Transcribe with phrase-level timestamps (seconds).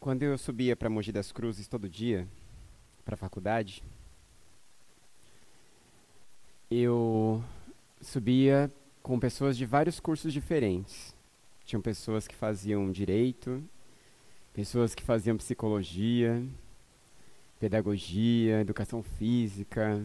[0.00, 2.26] Quando eu subia para Mogi das Cruzes todo dia,
[3.04, 3.82] para a faculdade,
[6.70, 7.44] eu
[8.00, 11.14] subia com pessoas de vários cursos diferentes.
[11.66, 13.62] Tinham pessoas que faziam direito,
[14.54, 16.42] pessoas que faziam psicologia,
[17.58, 20.02] pedagogia, educação física.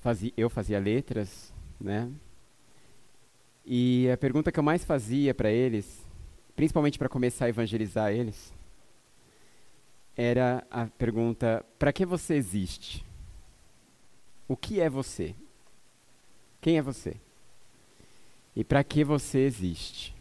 [0.00, 2.12] Fazia, eu fazia letras, né?
[3.64, 6.01] E a pergunta que eu mais fazia para eles,
[6.56, 8.52] principalmente para começar a evangelizar eles,
[10.16, 13.04] era a pergunta: para que você existe?
[14.48, 15.34] O que é você?
[16.60, 17.16] Quem é você?
[18.54, 20.14] E para que você existe?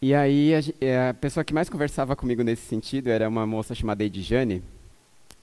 [0.00, 3.74] E aí a, é, a, pessoa que mais conversava comigo nesse sentido era uma moça
[3.74, 4.62] chamada Edjane,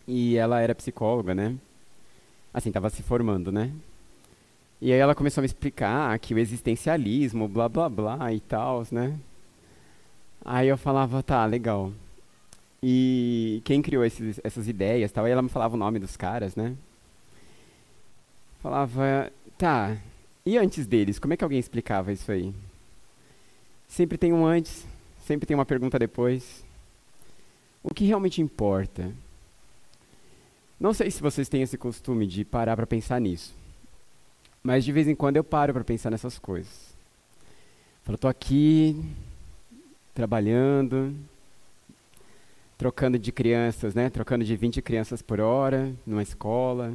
[0.08, 1.58] e ela era psicóloga, né?
[2.53, 3.72] Assim, estava se formando, né?
[4.81, 8.84] E aí ela começou a me explicar que o existencialismo, blá blá blá e tal,
[8.91, 9.17] né?
[10.44, 11.94] Aí eu falava, tá, legal.
[12.81, 15.25] E quem criou esses, essas ideias tal?
[15.25, 16.75] Aí ela me falava o nome dos caras, né?
[18.61, 19.97] Falava, tá,
[20.44, 22.52] e antes deles, como é que alguém explicava isso aí?
[23.88, 24.88] Sempre tem um antes,
[25.20, 26.64] sempre tem uma pergunta depois.
[27.83, 29.11] O que realmente importa?
[30.80, 33.61] Não sei se vocês têm esse costume de parar para pensar nisso.
[34.64, 36.94] Mas de vez em quando eu paro para pensar nessas coisas.
[38.04, 39.04] Falo, tô aqui
[40.14, 41.16] trabalhando,
[42.78, 44.09] trocando de crianças, né?
[44.09, 46.94] Trocando de 20 crianças por hora numa escola.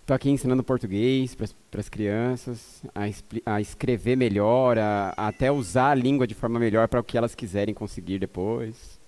[0.00, 5.90] Estou aqui ensinando português para as crianças, a, a, escrever melhor, a, a até usar
[5.90, 8.98] a língua de forma melhor para o que elas quiserem conseguir depois.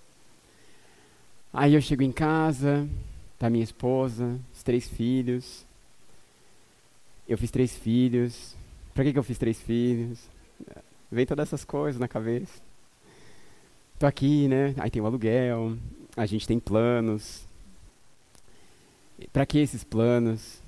[1.53, 2.89] Aí eu chego em casa,
[3.39, 5.67] tá minha esposa, os três filhos.
[7.29, 8.57] Eu fiz três filhos.
[8.95, 10.29] Para que, que eu fiz três filhos?
[11.11, 12.61] Vem todas essas coisas na cabeça.
[13.99, 14.75] Tô aqui, né?
[14.79, 15.77] Aí tem o aluguel,
[16.17, 17.47] a gente tem planos.
[19.33, 20.61] Para que esses planos?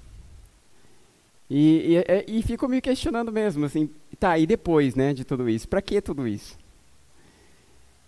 [1.48, 5.48] E, e, é, e, fico me questionando mesmo, assim, tá, e depois, né, de tudo
[5.48, 5.69] isso?
[5.69, 6.59] Para que tudo isso?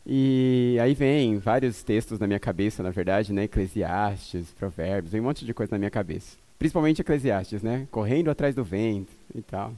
[0.07, 5.25] E aí vem vários textos na minha cabeça, na verdade, né, Eclesiastes, Provérbios, vem um
[5.25, 6.37] monte de coisa na minha cabeça.
[6.59, 9.75] Principalmente Eclesiastes, né, correndo atrás do vento e tal.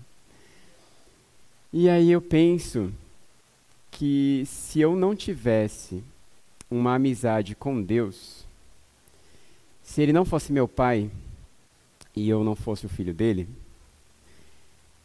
[1.72, 2.92] E aí eu penso
[3.90, 6.02] que se eu não tivesse
[6.70, 8.44] uma amizade com Deus,
[9.82, 11.10] se Ele não fosse meu pai
[12.14, 13.48] e eu não fosse o filho dele,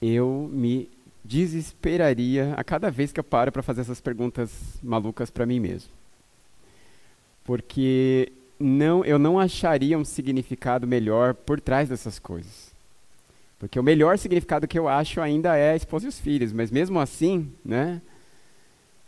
[0.01, 0.89] eu me
[1.23, 4.51] desesperaria a cada vez que eu paro para fazer essas perguntas
[4.83, 5.89] malucas para mim mesmo.
[7.45, 12.71] Porque não, eu não acharia um significado melhor por trás dessas coisas.
[13.59, 16.69] Porque o melhor significado que eu acho ainda é a esposa e os filhos, mas
[16.69, 18.01] mesmo assim, né?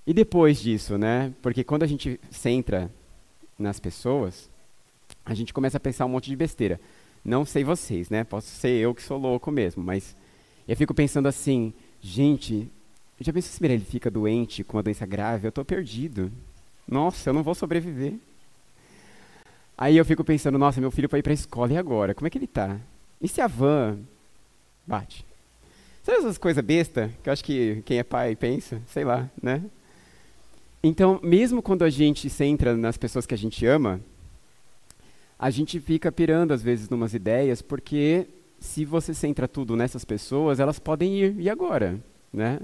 [0.07, 1.33] E depois disso, né?
[1.41, 2.91] Porque quando a gente centra
[3.57, 4.49] nas pessoas,
[5.25, 6.79] a gente começa a pensar um monte de besteira.
[7.23, 8.23] Não sei vocês, né?
[8.23, 10.15] Posso ser eu que sou louco mesmo, mas
[10.67, 12.69] eu fico pensando assim, gente,
[13.19, 15.47] já pensou se ele fica doente com uma doença grave?
[15.47, 16.31] Eu estou perdido.
[16.87, 18.13] Nossa, eu não vou sobreviver.
[19.77, 22.13] Aí eu fico pensando, nossa, meu filho foi para a escola e agora?
[22.13, 22.79] Como é que ele está?
[23.21, 23.99] E se a van
[24.87, 25.25] bate?
[26.03, 28.81] Sabe essas coisas besta que eu acho que quem é pai pensa?
[28.87, 29.63] Sei lá, né?
[30.83, 33.99] Então, mesmo quando a gente centra nas pessoas que a gente ama,
[35.37, 38.27] a gente fica pirando às vezes numas ideias, porque
[38.59, 41.99] se você centra tudo nessas pessoas, elas podem ir, e agora?
[42.31, 42.59] Né?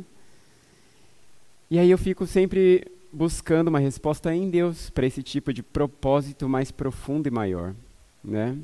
[1.69, 6.47] E aí eu fico sempre buscando uma resposta em Deus para esse tipo de propósito
[6.47, 7.75] mais profundo e maior.
[8.23, 8.57] Né?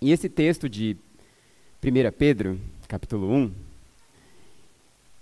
[0.00, 0.96] E esse texto de
[1.82, 3.52] 1 Pedro, capítulo 1,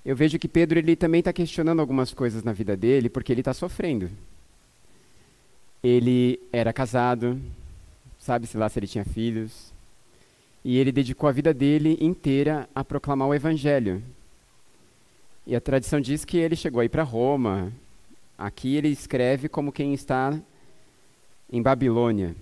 [0.05, 3.41] eu vejo que Pedro ele também está questionando algumas coisas na vida dele porque ele
[3.41, 4.11] está sofrendo.
[5.83, 7.41] Ele era casado,
[8.19, 9.73] sabe-se lá se ele tinha filhos,
[10.65, 14.03] e ele dedicou a vida dele inteira a proclamar o Evangelho.
[15.47, 17.71] E a tradição diz que ele chegou aí para Roma.
[18.37, 20.39] Aqui ele escreve como quem está
[21.51, 22.35] em Babilônia.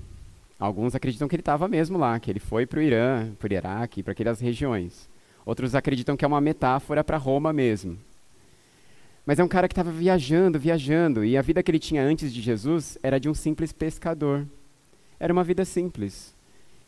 [0.58, 3.52] Alguns acreditam que ele estava mesmo lá, que ele foi para o Irã, para o
[3.52, 5.08] Iraque, para aquelas regiões.
[5.44, 7.98] Outros acreditam que é uma metáfora para Roma mesmo.
[9.26, 12.32] Mas é um cara que estava viajando, viajando, e a vida que ele tinha antes
[12.32, 14.46] de Jesus era de um simples pescador.
[15.18, 16.34] Era uma vida simples.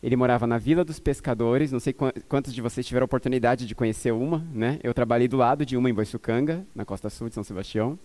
[0.01, 3.73] Ele morava na Vila dos Pescadores, não sei quantos de vocês tiveram a oportunidade de
[3.73, 4.79] conhecer uma, né?
[4.83, 7.97] Eu trabalhei do lado de uma em Boiçucanga, na costa sul de São Sebastião.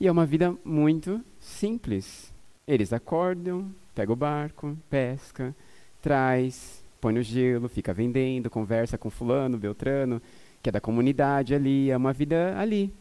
[0.00, 2.32] E é uma vida muito simples.
[2.66, 5.54] Eles acordam, pegam o barco, pesca,
[6.02, 10.20] traz, põe no gelo, fica vendendo, conversa com fulano, beltrano,
[10.62, 12.92] que é da comunidade ali, é uma vida ali.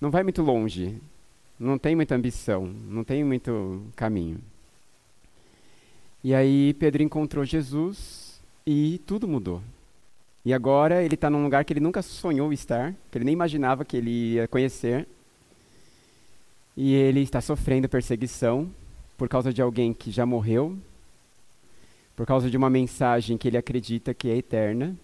[0.00, 1.00] Não vai muito longe.
[1.58, 4.38] não tem muita ambição, não tem muito caminho.
[6.22, 9.62] E aí Pedro encontrou Jesus e tudo mudou.
[10.44, 13.84] E agora ele está num lugar que ele nunca sonhou estar, que ele nem imaginava
[13.84, 15.06] que ele ia conhecer.
[16.80, 18.70] E ele está sofrendo perseguição
[19.16, 20.78] por causa de alguém que já morreu,
[22.14, 24.96] por causa de uma mensagem que ele acredita que é eterna.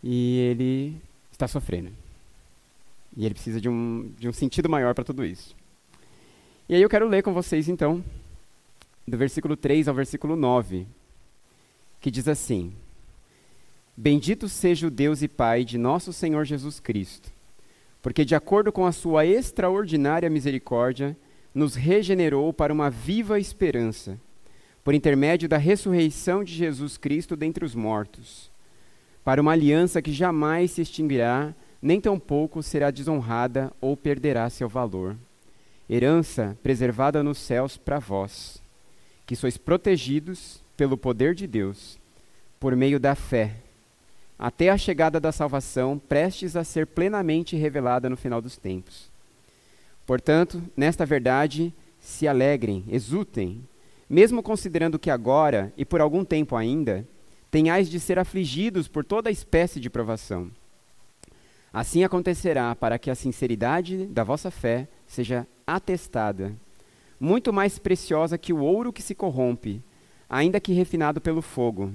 [0.00, 0.96] E ele
[1.32, 1.90] está sofrendo.
[3.16, 5.56] E ele precisa de um, de um sentido maior para tudo isso.
[6.68, 8.04] E aí eu quero ler com vocês, então,
[9.08, 10.86] do versículo 3 ao versículo 9,
[12.00, 12.72] que diz assim:
[13.96, 17.32] Bendito seja o Deus e Pai de nosso Senhor Jesus Cristo,
[18.02, 21.16] porque, de acordo com a sua extraordinária misericórdia,
[21.54, 24.18] nos regenerou para uma viva esperança,
[24.82, 28.50] por intermédio da ressurreição de Jesus Cristo dentre os mortos,
[29.22, 35.16] para uma aliança que jamais se extinguirá nem tampouco será desonrada ou perderá seu valor.
[35.88, 38.62] Herança preservada nos céus para vós,
[39.26, 41.98] que sois protegidos pelo poder de Deus,
[42.58, 43.56] por meio da fé,
[44.42, 49.10] até a chegada da salvação, prestes a ser plenamente revelada no final dos tempos.
[50.06, 53.62] Portanto, nesta verdade, se alegrem, exultem,
[54.08, 57.06] mesmo considerando que agora, e por algum tempo ainda,
[57.50, 60.50] tenhais de ser afligidos por toda espécie de provação.
[61.70, 66.56] Assim acontecerá para que a sinceridade da vossa fé seja atestada,
[67.20, 69.82] muito mais preciosa que o ouro que se corrompe,
[70.30, 71.92] ainda que refinado pelo fogo,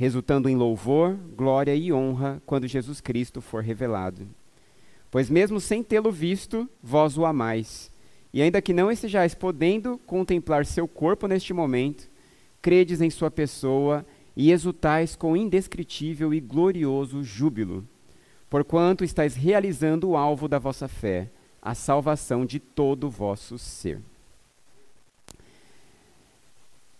[0.00, 4.26] resultando em louvor, glória e honra quando Jesus Cristo for revelado.
[5.10, 7.92] Pois mesmo sem tê-lo visto, vós o amais,
[8.32, 12.08] e ainda que não estejais podendo contemplar seu corpo neste momento,
[12.62, 17.86] credes em sua pessoa e exultais com indescritível e glorioso júbilo
[18.50, 21.30] porquanto estáis realizando o alvo da vossa fé,
[21.62, 24.00] a salvação de todo o vosso ser.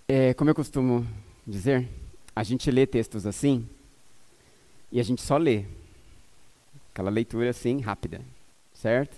[0.06, 1.05] É, como eu costumo
[1.44, 1.88] dizer,
[2.35, 3.67] a gente lê textos assim
[4.93, 5.65] e a gente só lê.
[6.93, 8.21] Aquela leitura assim, rápida,
[8.75, 9.17] certo?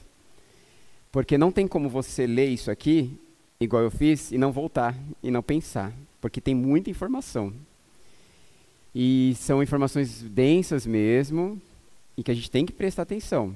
[1.10, 3.18] Porque não tem como você ler isso aqui,
[3.58, 7.52] igual eu fiz, e não voltar, e não pensar, porque tem muita informação.
[8.94, 11.60] E são informações densas mesmo,
[12.16, 13.54] e que a gente tem que prestar atenção.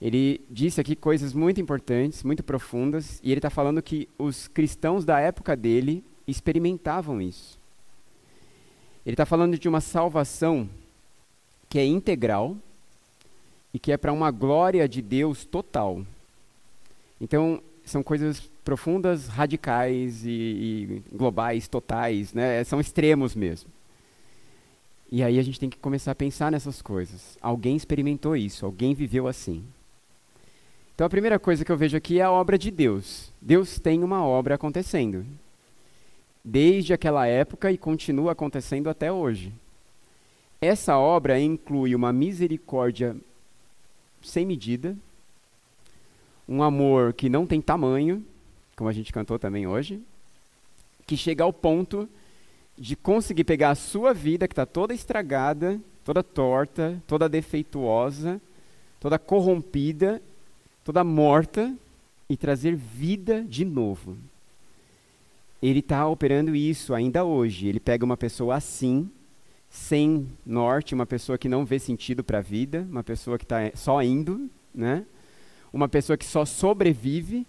[0.00, 5.04] Ele disse aqui coisas muito importantes, muito profundas, e ele está falando que os cristãos
[5.04, 7.58] da época dele experimentavam isso.
[9.08, 10.68] Ele está falando de uma salvação
[11.66, 12.54] que é integral
[13.72, 16.04] e que é para uma glória de Deus total.
[17.18, 22.62] Então, são coisas profundas, radicais e, e globais, totais, né?
[22.64, 23.70] são extremos mesmo.
[25.10, 27.38] E aí a gente tem que começar a pensar nessas coisas.
[27.40, 29.64] Alguém experimentou isso, alguém viveu assim.
[30.94, 33.32] Então a primeira coisa que eu vejo aqui é a obra de Deus.
[33.40, 35.24] Deus tem uma obra acontecendo.
[36.50, 39.52] Desde aquela época e continua acontecendo até hoje.
[40.62, 43.14] Essa obra inclui uma misericórdia
[44.22, 44.96] sem medida,
[46.48, 48.24] um amor que não tem tamanho,
[48.74, 50.00] como a gente cantou também hoje,
[51.06, 52.08] que chega ao ponto
[52.78, 58.40] de conseguir pegar a sua vida, que está toda estragada, toda torta, toda defeituosa,
[58.98, 60.22] toda corrompida,
[60.82, 61.76] toda morta,
[62.26, 64.16] e trazer vida de novo.
[65.62, 67.66] Ele está operando isso ainda hoje.
[67.66, 69.10] Ele pega uma pessoa assim,
[69.68, 73.70] sem norte, uma pessoa que não vê sentido para a vida, uma pessoa que está
[73.74, 75.04] só indo, né?
[75.72, 77.46] uma pessoa que só sobrevive,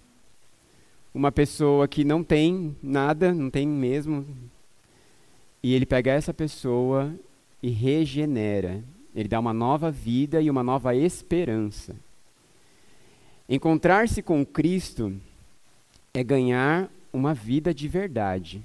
[1.14, 4.26] uma pessoa que não tem nada, não tem mesmo,
[5.64, 7.14] e ele pega essa pessoa
[7.62, 8.84] e regenera.
[9.16, 11.96] Ele dá uma nova vida e uma nova esperança.
[13.48, 15.14] Encontrar-se com Cristo
[16.14, 18.64] é ganhar uma vida de verdade,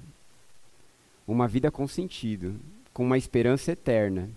[1.27, 2.55] uma vida com sentido,
[2.93, 4.29] com uma esperança eterna.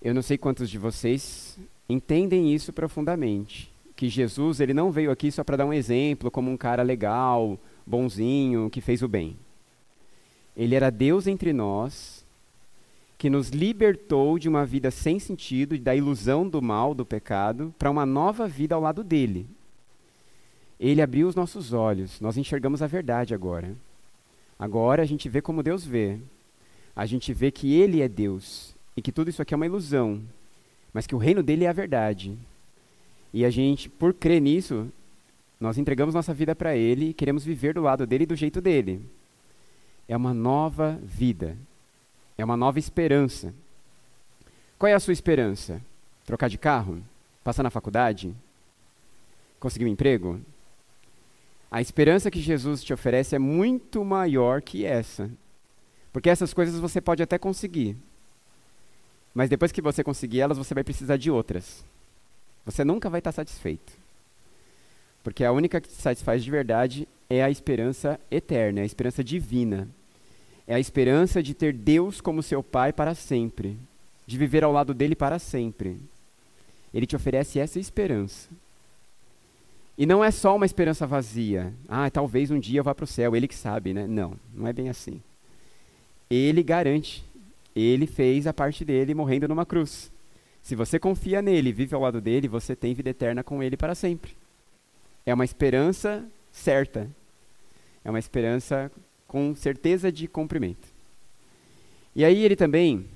[0.00, 5.30] Eu não sei quantos de vocês entendem isso profundamente, que Jesus ele não veio aqui
[5.30, 9.36] só para dar um exemplo como um cara legal, bonzinho, que fez o bem.
[10.56, 12.24] Ele era Deus entre nós,
[13.16, 17.90] que nos libertou de uma vida sem sentido, da ilusão do mal, do pecado, para
[17.90, 19.46] uma nova vida ao lado dele.
[20.82, 23.72] Ele abriu os nossos olhos, nós enxergamos a verdade agora.
[24.58, 26.18] Agora a gente vê como Deus vê.
[26.94, 30.20] A gente vê que Ele é Deus e que tudo isso aqui é uma ilusão,
[30.92, 32.36] mas que o reino dele é a verdade.
[33.32, 34.90] E a gente, por crer nisso,
[35.60, 38.60] nós entregamos nossa vida para Ele e queremos viver do lado dele e do jeito
[38.60, 39.00] dele
[40.08, 41.56] é uma nova vida,
[42.36, 43.54] é uma nova esperança.
[44.76, 45.80] Qual é a sua esperança?
[46.26, 47.00] Trocar de carro?
[47.44, 48.34] Passar na faculdade?
[49.62, 50.40] conseguir um emprego?
[51.72, 55.30] A esperança que Jesus te oferece é muito maior que essa.
[56.12, 57.96] Porque essas coisas você pode até conseguir.
[59.32, 61.82] Mas depois que você conseguir elas, você vai precisar de outras.
[62.66, 63.90] Você nunca vai estar satisfeito.
[65.24, 69.24] Porque a única que te satisfaz de verdade é a esperança eterna, é a esperança
[69.24, 69.88] divina.
[70.66, 73.78] É a esperança de ter Deus como seu Pai para sempre,
[74.26, 75.98] de viver ao lado dele para sempre.
[76.92, 78.50] Ele te oferece essa esperança.
[79.96, 81.72] E não é só uma esperança vazia.
[81.88, 84.06] Ah, talvez um dia eu vá para o céu, ele que sabe, né?
[84.06, 85.22] Não, não é bem assim.
[86.30, 87.24] Ele garante.
[87.74, 90.10] Ele fez a parte dele morrendo numa cruz.
[90.62, 93.94] Se você confia nele, vive ao lado dele, você tem vida eterna com ele para
[93.94, 94.36] sempre.
[95.26, 97.10] É uma esperança certa.
[98.04, 98.90] É uma esperança
[99.26, 100.88] com certeza de cumprimento.
[102.14, 103.06] E aí ele também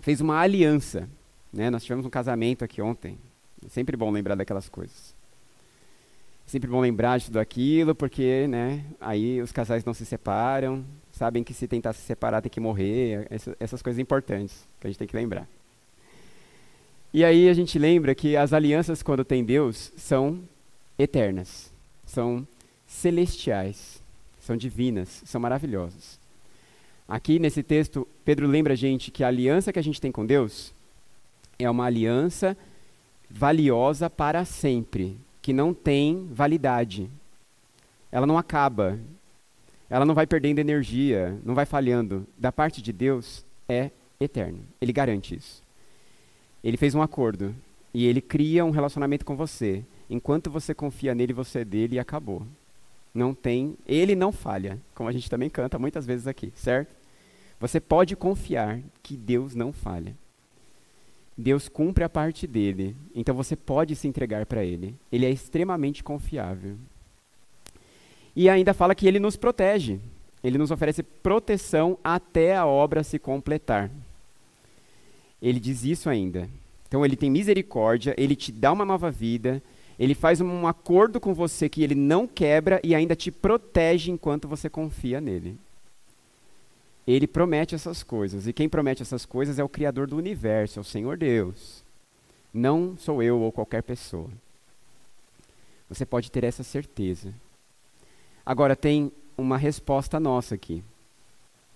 [0.00, 1.08] fez uma aliança.
[1.52, 1.70] Né?
[1.70, 3.18] Nós tivemos um casamento aqui ontem.
[3.64, 5.14] É sempre bom lembrar daquelas coisas.
[6.46, 11.42] Sempre bom lembrar de tudo aquilo, porque né, aí os casais não se separam, sabem
[11.42, 14.98] que se tentar se separar tem que morrer, essa, essas coisas importantes que a gente
[14.98, 15.48] tem que lembrar.
[17.14, 20.40] E aí a gente lembra que as alianças, quando tem Deus, são
[20.98, 21.70] eternas,
[22.06, 22.46] são
[22.86, 24.02] celestiais,
[24.40, 26.18] são divinas, são maravilhosas.
[27.06, 30.24] Aqui nesse texto, Pedro lembra a gente que a aliança que a gente tem com
[30.24, 30.72] Deus
[31.58, 32.56] é uma aliança
[33.30, 37.10] valiosa para sempre, que não tem validade.
[38.10, 38.98] Ela não acaba.
[39.90, 42.26] Ela não vai perdendo energia, não vai falhando.
[42.38, 44.60] Da parte de Deus é eterno.
[44.80, 45.62] Ele garante isso.
[46.62, 47.54] Ele fez um acordo
[47.92, 49.84] e ele cria um relacionamento com você.
[50.08, 52.46] Enquanto você confia nele, você é dele e acabou.
[53.12, 56.94] Não tem, ele não falha, como a gente também canta muitas vezes aqui, certo?
[57.60, 60.14] Você pode confiar que Deus não falha.
[61.36, 64.94] Deus cumpre a parte dele, então você pode se entregar para ele.
[65.10, 66.76] Ele é extremamente confiável.
[68.34, 70.00] E ainda fala que ele nos protege.
[70.42, 73.90] Ele nos oferece proteção até a obra se completar.
[75.40, 76.48] Ele diz isso ainda.
[76.88, 79.62] Então ele tem misericórdia, ele te dá uma nova vida,
[79.98, 84.48] ele faz um acordo com você que ele não quebra e ainda te protege enquanto
[84.48, 85.56] você confia nele.
[87.06, 88.46] Ele promete essas coisas.
[88.46, 91.84] E quem promete essas coisas é o Criador do universo, é o Senhor Deus.
[92.52, 94.30] Não sou eu ou qualquer pessoa.
[95.88, 97.34] Você pode ter essa certeza.
[98.44, 100.82] Agora, tem uma resposta nossa aqui.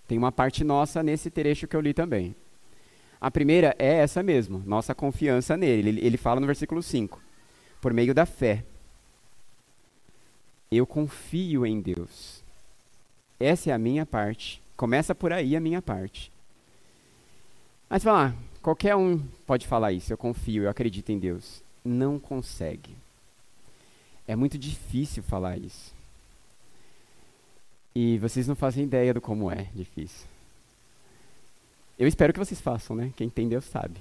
[0.06, 2.34] Tem uma parte nossa nesse trecho que eu li também.
[3.20, 6.00] A primeira é essa mesmo, nossa confiança nele.
[6.00, 7.20] Ele, fala no versículo 5:
[7.80, 8.64] por meio da fé.
[10.70, 12.44] Eu confio em Deus.
[13.38, 14.62] Essa é a minha parte.
[14.76, 16.30] Começa por aí a minha parte.
[17.88, 21.62] Mas fala, ah, qualquer um pode falar isso, eu confio, eu acredito em Deus.
[21.84, 22.96] Não consegue.
[24.26, 25.94] É muito difícil falar isso.
[27.94, 30.26] E vocês não fazem ideia do como é difícil.
[31.98, 33.12] Eu espero que vocês façam, né?
[33.16, 33.98] Quem tem Deus sabe.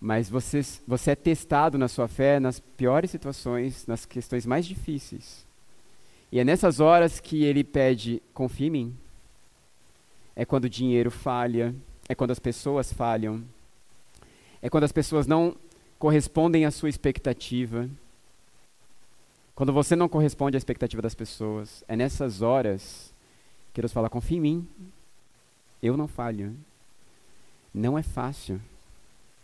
[0.00, 5.46] Mas vocês, você é testado na sua fé nas piores situações, nas questões mais difíceis.
[6.32, 8.96] E é nessas horas que ele pede: confie em mim.
[10.38, 11.74] É quando o dinheiro falha,
[12.08, 13.42] é quando as pessoas falham,
[14.62, 15.56] é quando as pessoas não
[15.98, 17.90] correspondem à sua expectativa.
[19.52, 23.12] Quando você não corresponde à expectativa das pessoas, é nessas horas
[23.74, 24.68] que Deus fala: confie em mim.
[25.82, 26.54] Eu não falho.
[27.74, 28.60] Não é fácil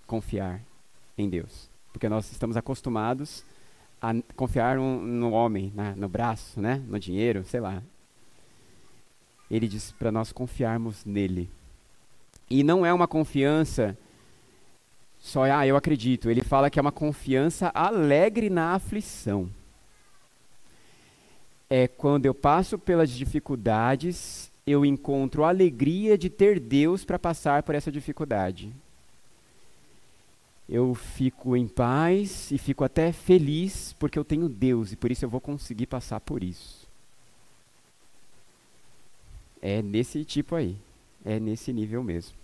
[0.07, 0.61] confiar
[1.19, 3.45] em Deus, porque nós estamos acostumados
[4.01, 7.83] a confiar um, no homem, né, no braço, né, no dinheiro, sei lá.
[9.51, 11.51] Ele diz para nós confiarmos nele.
[12.49, 13.97] E não é uma confiança
[15.25, 16.31] só, ah, eu acredito.
[16.31, 19.49] Ele fala que é uma confiança alegre na aflição.
[21.71, 27.63] É quando eu passo pelas dificuldades eu encontro a alegria de ter Deus para passar
[27.63, 28.73] por essa dificuldade.
[30.69, 35.25] Eu fico em paz e fico até feliz porque eu tenho Deus e por isso
[35.25, 36.84] eu vou conseguir passar por isso.
[39.67, 40.77] É nesse tipo aí,
[41.25, 42.37] é nesse nível mesmo.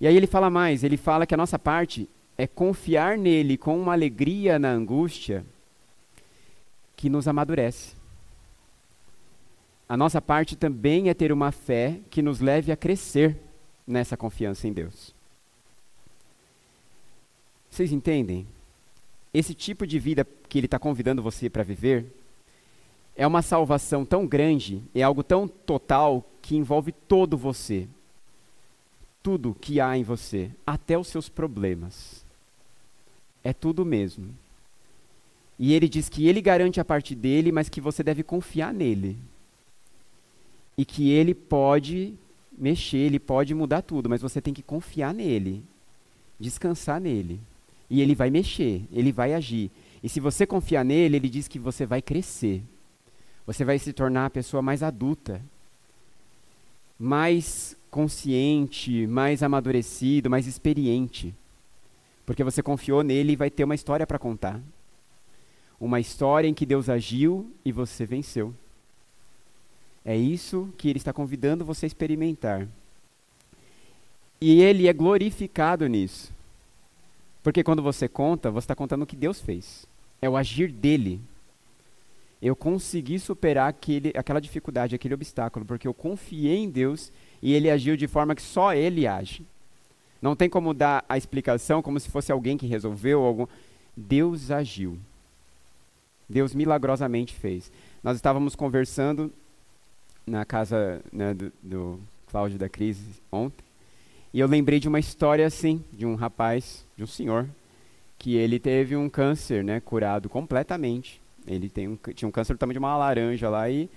[0.00, 3.80] E aí ele fala mais, ele fala que a nossa parte é confiar nele com
[3.80, 5.46] uma alegria na angústia
[6.96, 7.94] que nos amadurece.
[9.88, 13.36] A nossa parte também é ter uma fé que nos leve a crescer
[13.86, 15.14] nessa confiança em Deus.
[17.70, 18.48] Vocês entendem?
[19.32, 22.04] Esse tipo de vida que Ele está convidando você para viver
[23.16, 27.88] é uma salvação tão grande, é algo tão total que envolve todo você.
[29.22, 32.24] Tudo que há em você, até os seus problemas.
[33.42, 34.34] É tudo mesmo.
[35.58, 39.16] E ele diz que ele garante a parte dele, mas que você deve confiar nele.
[40.76, 42.14] E que ele pode
[42.56, 45.64] mexer, ele pode mudar tudo, mas você tem que confiar nele,
[46.38, 47.40] descansar nele.
[47.88, 49.70] E ele vai mexer, ele vai agir.
[50.02, 52.62] E se você confiar nele, ele diz que você vai crescer.
[53.46, 55.40] Você vai se tornar a pessoa mais adulta,
[56.98, 61.34] mais consciente, mais amadurecido, mais experiente.
[62.24, 64.60] Porque você confiou nele e vai ter uma história para contar.
[65.78, 68.52] Uma história em que Deus agiu e você venceu.
[70.04, 72.66] É isso que ele está convidando você a experimentar.
[74.40, 76.32] E ele é glorificado nisso.
[77.42, 79.86] Porque quando você conta, você está contando o que Deus fez.
[80.20, 81.20] É o agir dele.
[82.46, 87.12] Eu consegui superar aquele, aquela dificuldade, aquele obstáculo, porque eu confiei em Deus
[87.42, 89.44] e ele agiu de forma que só ele age.
[90.22, 93.48] Não tem como dar a explicação como se fosse alguém que resolveu.
[93.96, 94.96] Deus agiu.
[96.28, 97.72] Deus milagrosamente fez.
[98.00, 99.32] Nós estávamos conversando
[100.24, 102.00] na casa né, do, do
[102.30, 103.64] Cláudio da Crise ontem,
[104.32, 107.48] e eu lembrei de uma história assim, de um rapaz, de um senhor,
[108.16, 111.25] que ele teve um câncer né, curado completamente.
[111.46, 113.88] Ele tem um, tinha um câncer do tamanho de uma laranja lá e,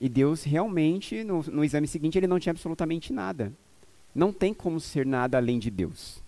[0.00, 3.52] e Deus realmente, no, no exame seguinte, ele não tinha absolutamente nada.
[4.14, 6.22] Não tem como ser nada além de Deus.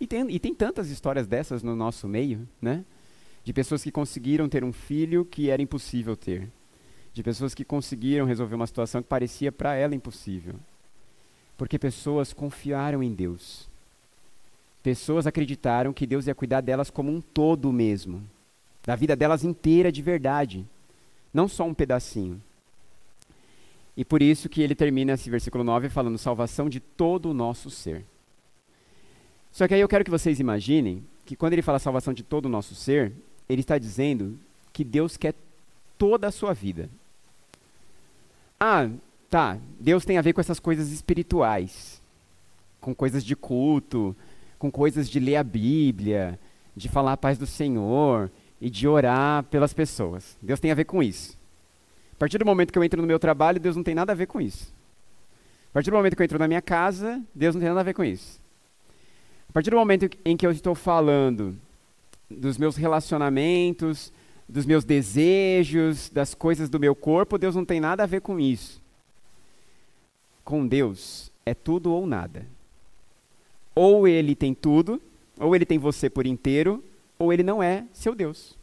[0.00, 2.84] E tem, e tem tantas histórias dessas no nosso meio, né?
[3.42, 6.50] De pessoas que conseguiram ter um filho que era impossível ter.
[7.14, 10.54] De pessoas que conseguiram resolver uma situação que parecia para ela impossível.
[11.56, 13.68] Porque pessoas confiaram em Deus.
[14.82, 18.22] Pessoas acreditaram que Deus ia cuidar delas como um todo mesmo.
[18.86, 20.64] Da vida delas inteira de verdade.
[21.34, 22.40] Não só um pedacinho.
[23.96, 27.68] E por isso que ele termina esse versículo 9 falando salvação de todo o nosso
[27.70, 28.04] ser.
[29.50, 32.46] Só que aí eu quero que vocês imaginem que quando ele fala salvação de todo
[32.46, 33.12] o nosso ser,
[33.48, 34.38] ele está dizendo
[34.72, 35.34] que Deus quer
[35.96, 36.88] toda a sua vida.
[38.60, 38.88] Ah,
[39.30, 42.00] tá, Deus tem a ver com essas coisas espirituais,
[42.80, 44.14] com coisas de culto,
[44.58, 46.38] com coisas de ler a Bíblia,
[46.76, 50.36] de falar a paz do Senhor e de orar pelas pessoas.
[50.40, 51.36] Deus tem a ver com isso.
[52.12, 54.14] A partir do momento que eu entro no meu trabalho, Deus não tem nada a
[54.14, 54.72] ver com isso.
[55.70, 57.84] A partir do momento que eu entro na minha casa, Deus não tem nada a
[57.84, 58.40] ver com isso.
[59.50, 61.56] A partir do momento em que eu estou falando
[62.30, 64.12] dos meus relacionamentos,
[64.48, 68.40] dos meus desejos, das coisas do meu corpo, Deus não tem nada a ver com
[68.40, 68.80] isso.
[70.44, 72.46] Com Deus é tudo ou nada.
[73.74, 75.00] Ou ele tem tudo,
[75.38, 76.82] ou ele tem você por inteiro,
[77.18, 78.56] ou ele não é seu Deus.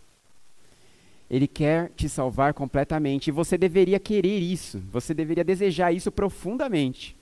[1.30, 3.28] Ele quer te salvar completamente.
[3.28, 4.82] E você deveria querer isso.
[4.92, 7.16] Você deveria desejar isso profundamente.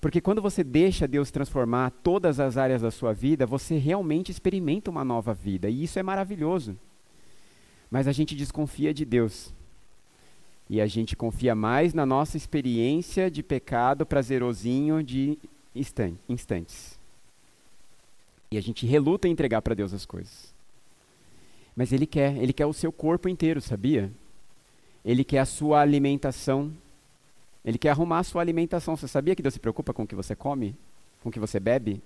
[0.00, 4.90] Porque quando você deixa Deus transformar todas as áreas da sua vida, você realmente experimenta
[4.90, 5.68] uma nova vida.
[5.68, 6.76] E isso é maravilhoso.
[7.90, 9.54] Mas a gente desconfia de Deus.
[10.68, 15.38] E a gente confia mais na nossa experiência de pecado prazerosinho de
[16.28, 16.95] instantes.
[18.50, 20.54] E a gente reluta em entregar para Deus as coisas.
[21.74, 24.10] Mas Ele quer, Ele quer o seu corpo inteiro, sabia?
[25.04, 26.72] Ele quer a sua alimentação.
[27.64, 28.96] Ele quer arrumar a sua alimentação.
[28.96, 30.74] Você sabia que Deus se preocupa com o que você come?
[31.22, 32.00] Com o que você bebe?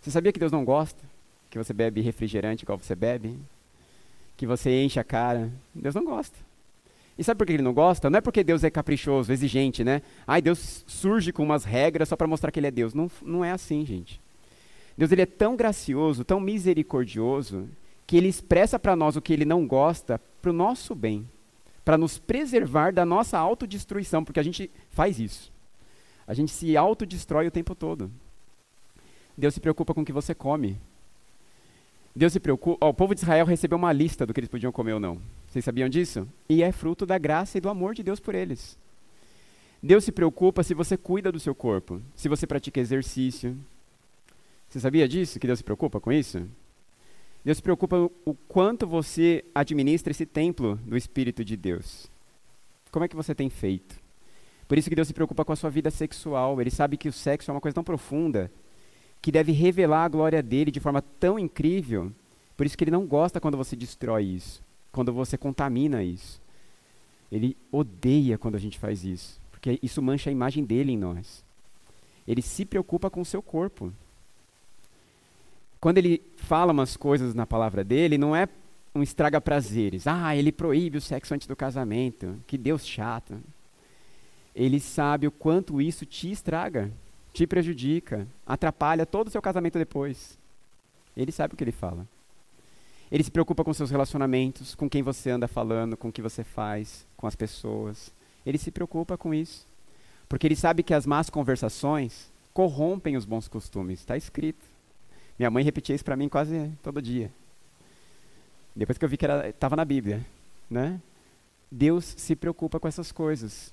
[0.00, 1.10] Você sabia que Deus não gosta
[1.50, 3.36] que você bebe refrigerante igual você bebe?
[4.36, 5.50] Que você enche a cara?
[5.74, 6.38] Deus não gosta.
[7.18, 8.08] E sabe por que ele não gosta?
[8.08, 10.00] Não é porque Deus é caprichoso, exigente, né?
[10.26, 12.94] Ai, Deus surge com umas regras só para mostrar que ele é Deus.
[12.94, 14.20] Não, não é assim, gente.
[14.96, 17.68] Deus ele é tão gracioso, tão misericordioso,
[18.06, 21.28] que ele expressa para nós o que ele não gosta para o nosso bem,
[21.84, 25.52] para nos preservar da nossa autodestruição, porque a gente faz isso.
[26.26, 28.10] A gente se autodestrói o tempo todo.
[29.36, 30.76] Deus se preocupa com o que você come.
[32.14, 32.84] Deus se preocupa.
[32.84, 35.20] Oh, o povo de Israel recebeu uma lista do que eles podiam comer ou não.
[35.48, 36.28] Vocês sabiam disso?
[36.48, 38.78] E é fruto da graça e do amor de Deus por eles.
[39.82, 43.56] Deus se preocupa se você cuida do seu corpo, se você pratica exercício.
[44.70, 45.40] Você sabia disso?
[45.40, 46.48] Que Deus se preocupa com isso?
[47.44, 52.08] Deus se preocupa o quanto você administra esse templo do Espírito de Deus.
[52.92, 53.98] Como é que você tem feito?
[54.68, 56.60] Por isso que Deus se preocupa com a sua vida sexual.
[56.60, 58.48] Ele sabe que o sexo é uma coisa tão profunda
[59.20, 62.12] que deve revelar a glória dele de forma tão incrível.
[62.56, 66.40] Por isso que ele não gosta quando você destrói isso, quando você contamina isso.
[67.32, 71.44] Ele odeia quando a gente faz isso, porque isso mancha a imagem dele em nós.
[72.24, 73.92] Ele se preocupa com o seu corpo
[75.80, 78.48] quando ele fala umas coisas na palavra dele, não é
[78.94, 80.06] um estraga prazeres.
[80.06, 82.38] Ah, ele proíbe o sexo antes do casamento.
[82.46, 83.40] Que Deus chato.
[84.54, 86.90] Ele sabe o quanto isso te estraga,
[87.32, 90.38] te prejudica, atrapalha todo o seu casamento depois.
[91.16, 92.06] Ele sabe o que ele fala.
[93.10, 96.44] Ele se preocupa com seus relacionamentos, com quem você anda falando, com o que você
[96.44, 98.12] faz, com as pessoas.
[98.44, 99.66] Ele se preocupa com isso.
[100.28, 104.00] Porque ele sabe que as más conversações corrompem os bons costumes.
[104.00, 104.64] Está escrito.
[105.40, 107.32] Minha mãe repetia isso para mim quase todo dia.
[108.76, 110.20] Depois que eu vi que estava na Bíblia.
[110.68, 111.00] Né?
[111.70, 113.72] Deus se preocupa com essas coisas.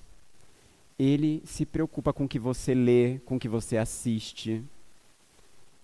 [0.97, 4.63] Ele se preocupa com o que você lê, com o que você assiste.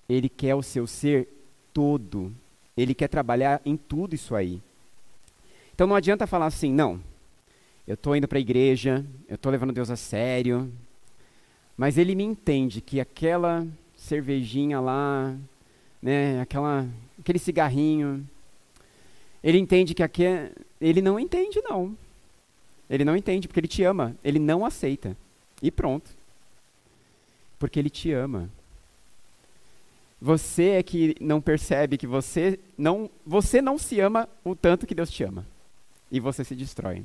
[0.07, 1.27] Ele quer o seu ser
[1.73, 2.33] todo.
[2.77, 4.61] Ele quer trabalhar em tudo isso aí.
[5.75, 6.97] Então não adianta falar assim, não,
[7.85, 10.71] eu estou indo para a igreja, eu estou levando Deus a sério,
[11.75, 13.67] mas ele me entende que aquela
[13.97, 15.35] cervejinha lá,
[16.03, 16.85] né, aquela,
[17.17, 18.27] aquele cigarrinho,
[19.41, 21.97] ele entende que aquele, ele não entende não.
[22.89, 25.15] Ele não entende porque ele te ama, ele não aceita.
[25.61, 26.11] E pronto.
[27.57, 28.49] Porque ele te ama.
[30.21, 34.93] Você é que não percebe que você não, você não se ama o tanto que
[34.93, 35.45] Deus te ama.
[36.11, 37.03] E você se destrói.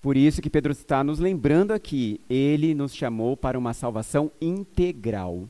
[0.00, 5.48] Por isso que Pedro está nos lembrando aqui, ele nos chamou para uma salvação integral.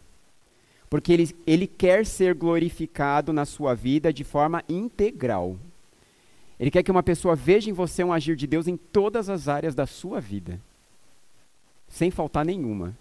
[0.96, 5.58] Porque ele, ele quer ser glorificado na sua vida de forma integral.
[6.58, 9.46] Ele quer que uma pessoa veja em você um agir de Deus em todas as
[9.46, 10.58] áreas da sua vida,
[11.86, 12.96] sem faltar nenhuma.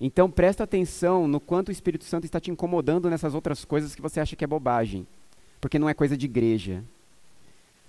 [0.00, 4.02] Então presta atenção no quanto o Espírito Santo está te incomodando nessas outras coisas que
[4.02, 5.06] você acha que é bobagem,
[5.60, 6.82] porque não é coisa de igreja.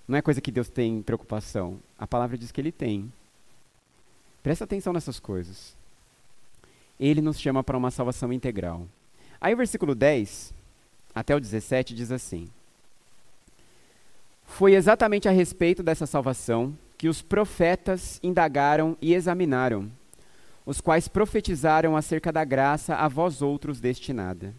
[0.08, 1.79] Não é coisa que Deus tem preocupação.
[1.97, 3.12] A palavra diz que ele tem.
[4.43, 5.75] Presta atenção nessas coisas.
[7.04, 8.88] Ele nos chama para uma salvação integral.
[9.42, 10.54] Aí o versículo 10
[11.13, 12.48] até o 17 diz assim:
[14.46, 19.92] Foi exatamente a respeito dessa salvação que os profetas indagaram e examinaram
[20.66, 24.56] os quais profetizaram acerca da graça a vós outros destinada,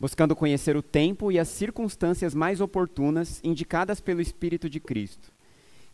[0.00, 5.30] buscando conhecer o tempo e as circunstâncias mais oportunas indicadas pelo Espírito de Cristo,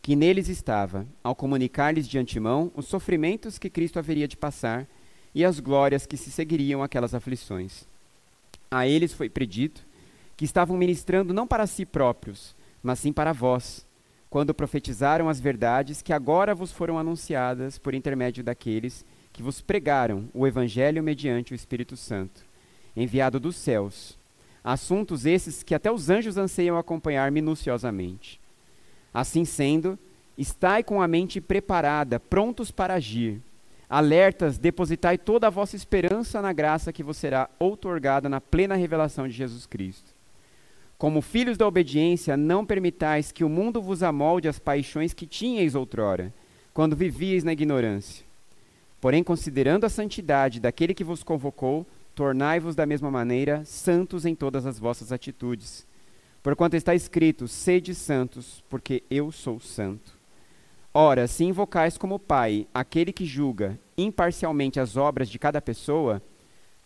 [0.01, 4.87] que neles estava, ao comunicar-lhes de antemão os sofrimentos que Cristo haveria de passar
[5.33, 7.85] e as glórias que se seguiriam aquelas aflições.
[8.69, 9.85] A eles foi predito
[10.35, 13.85] que estavam ministrando não para si próprios, mas sim para vós,
[14.29, 20.29] quando profetizaram as verdades que agora vos foram anunciadas por intermédio daqueles que vos pregaram
[20.33, 22.43] o Evangelho mediante o Espírito Santo,
[22.95, 24.17] enviado dos céus,
[24.63, 28.39] assuntos esses que até os anjos anseiam acompanhar minuciosamente.
[29.13, 29.97] Assim sendo,
[30.37, 33.39] estai com a mente preparada, prontos para agir.
[33.93, 39.27] Alertas, depositai toda a vossa esperança na graça que vos será outorgada na plena revelação
[39.27, 40.15] de Jesus Cristo.
[40.97, 45.75] Como filhos da obediência, não permitais que o mundo vos amolde as paixões que tinhais
[45.75, 46.33] outrora,
[46.73, 48.25] quando vivíeis na ignorância.
[48.99, 54.65] Porém, considerando a santidade daquele que vos convocou, tornai-vos da mesma maneira santos em todas
[54.65, 55.85] as vossas atitudes.
[56.41, 60.22] Porquanto está escrito: sede santos, porque eu sou santo.
[60.93, 66.21] Ora, se invocais como Pai aquele que julga imparcialmente as obras de cada pessoa,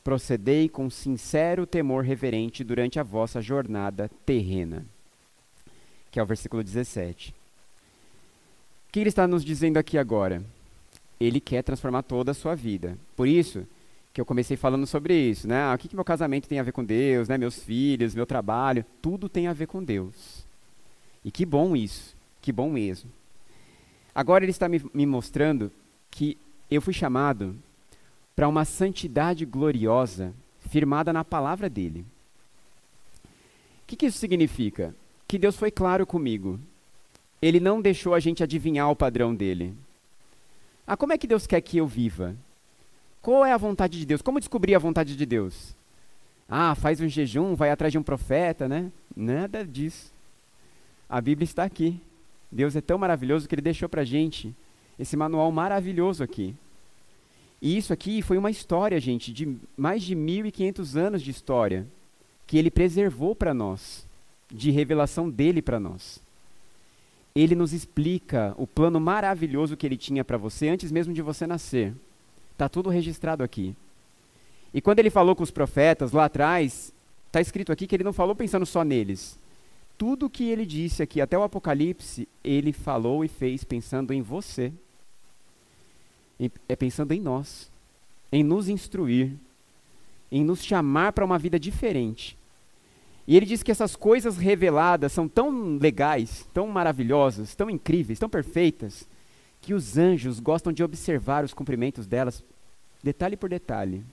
[0.04, 4.86] procedei com sincero temor reverente durante a vossa jornada terrena.
[6.10, 7.32] Que é o versículo 17.
[7.32, 10.42] O que ele está nos dizendo aqui agora?
[11.20, 12.98] ele quer transformar toda a sua vida.
[13.16, 13.66] Por isso
[14.14, 15.62] que eu comecei falando sobre isso, né?
[15.64, 17.38] Ah, o que, que meu casamento tem a ver com Deus, né?
[17.38, 20.46] Meus filhos, meu trabalho, tudo tem a ver com Deus.
[21.24, 23.10] E que bom isso, que bom mesmo.
[24.18, 25.72] Agora ele está me, me mostrando
[26.10, 26.40] que
[26.72, 27.56] eu fui chamado
[28.36, 30.34] para uma santidade gloriosa
[30.72, 32.04] firmada na palavra dele.
[33.24, 34.96] O que, que isso significa?
[35.28, 36.60] Que Deus foi claro comigo.
[37.40, 39.76] Ele não deixou a gente adivinhar o padrão dele.
[40.88, 42.36] Ah, como é que Deus quer que eu viva?
[43.22, 44.24] Qual é a vontade de Deus?
[44.24, 45.76] Como descobrir a vontade de Deus?
[46.50, 48.92] Ah, faz um jejum, vai atrás de um profeta, né?
[49.16, 50.12] Nada disso.
[51.08, 52.02] A Bíblia está aqui.
[52.52, 54.56] Deus é tão maravilhoso que ele deixou para gente
[54.98, 56.56] esse manual maravilhoso aqui.
[57.62, 61.86] E isso aqui foi uma história, gente, de mais de 1.500 anos de história
[62.46, 64.06] que ele preservou para nós,
[64.50, 66.22] de revelação dele para nós
[67.44, 71.46] ele nos explica o plano maravilhoso que ele tinha para você antes mesmo de você
[71.46, 71.94] nascer.
[72.54, 73.76] Está tudo registrado aqui.
[74.74, 76.92] E quando ele falou com os profetas lá atrás,
[77.28, 79.38] está escrito aqui que ele não falou pensando só neles.
[79.98, 84.72] Tudo que ele disse aqui, até o Apocalipse, ele falou e fez pensando em você.
[86.70, 87.72] É pensando em nós,
[88.32, 89.34] em nos instruir,
[90.32, 92.38] em nos chamar para uma vida diferente.
[93.28, 98.30] E ele diz que essas coisas reveladas são tão legais, tão maravilhosas, tão incríveis, tão
[98.30, 99.08] perfeitas,
[99.60, 102.44] que os anjos gostam de observar os cumprimentos delas,
[103.04, 104.06] detalhe por detalhe.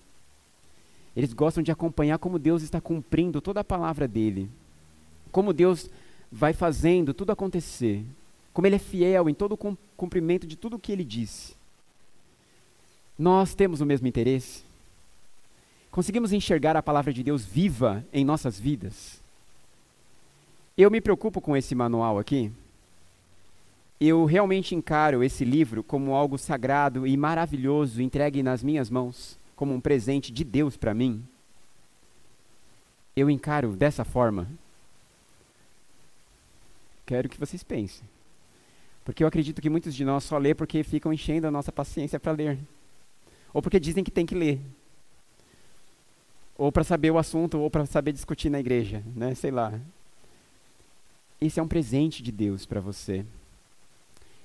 [1.14, 4.50] Eles gostam de acompanhar como Deus está cumprindo toda a palavra dele.
[5.34, 5.90] Como Deus
[6.30, 8.04] vai fazendo tudo acontecer.
[8.52, 11.56] Como ele é fiel em todo o cumprimento de tudo o que ele disse.
[13.18, 14.62] Nós temos o mesmo interesse?
[15.90, 19.20] Conseguimos enxergar a palavra de Deus viva em nossas vidas?
[20.78, 22.52] Eu me preocupo com esse manual aqui.
[24.00, 29.74] Eu realmente encaro esse livro como algo sagrado e maravilhoso entregue nas minhas mãos, como
[29.74, 31.24] um presente de Deus para mim.
[33.16, 34.46] Eu encaro dessa forma.
[37.06, 38.08] Quero que vocês pensem.
[39.04, 42.18] Porque eu acredito que muitos de nós só lê porque ficam enchendo a nossa paciência
[42.18, 42.58] para ler.
[43.52, 44.58] Ou porque dizem que tem que ler.
[46.56, 49.34] Ou para saber o assunto, ou para saber discutir na igreja, né?
[49.34, 49.78] Sei lá.
[51.40, 53.26] Esse é um presente de Deus para você.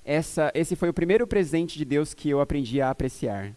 [0.04, 3.54] Essa, esse foi o primeiro presente de Deus que eu aprendi a apreciar.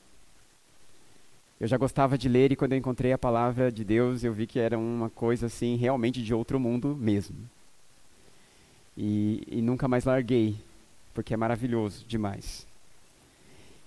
[1.59, 4.45] Eu já gostava de ler e quando eu encontrei a palavra de Deus, eu vi
[4.45, 7.37] que era uma coisa assim realmente de outro mundo mesmo.
[8.97, 10.55] E, e nunca mais larguei,
[11.13, 12.65] porque é maravilhoso demais.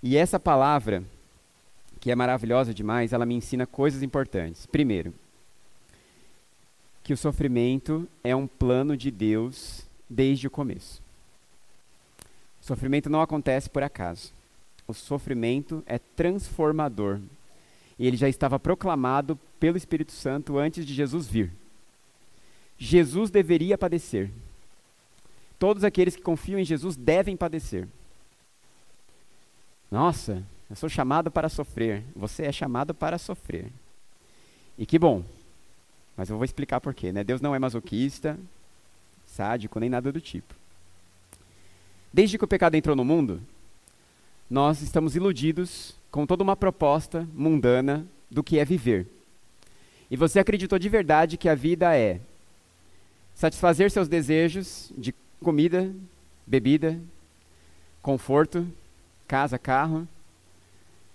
[0.03, 1.05] E essa palavra
[2.01, 4.67] que é maravilhosa demais, ela me ensina coisas importantes.
[4.67, 5.13] Primeiro,
[7.03, 11.03] que o sofrimento é um plano de Deus desde o começo.
[12.61, 14.33] O sofrimento não acontece por acaso.
[14.87, 17.21] O sofrimento é transformador.
[17.99, 21.53] E ele já estava proclamado pelo Espírito Santo antes de Jesus vir.
[22.79, 24.31] Jesus deveria padecer.
[25.59, 27.89] Todos aqueles que confiam em Jesus devem padecer.
[29.91, 32.05] Nossa, eu sou chamado para sofrer.
[32.15, 33.73] Você é chamado para sofrer.
[34.77, 35.25] E que bom.
[36.17, 37.13] Mas eu vou explicar por quê.
[37.13, 37.23] Né?
[37.23, 38.39] Deus não é masoquista,
[39.27, 40.55] sádico, nem nada do tipo.
[42.13, 43.41] Desde que o pecado entrou no mundo,
[44.49, 49.07] nós estamos iludidos com toda uma proposta mundana do que é viver.
[50.11, 52.21] E você acreditou de verdade que a vida é
[53.35, 55.93] satisfazer seus desejos de comida,
[56.47, 57.01] bebida,
[58.03, 58.67] conforto,
[59.27, 60.07] casa, carro,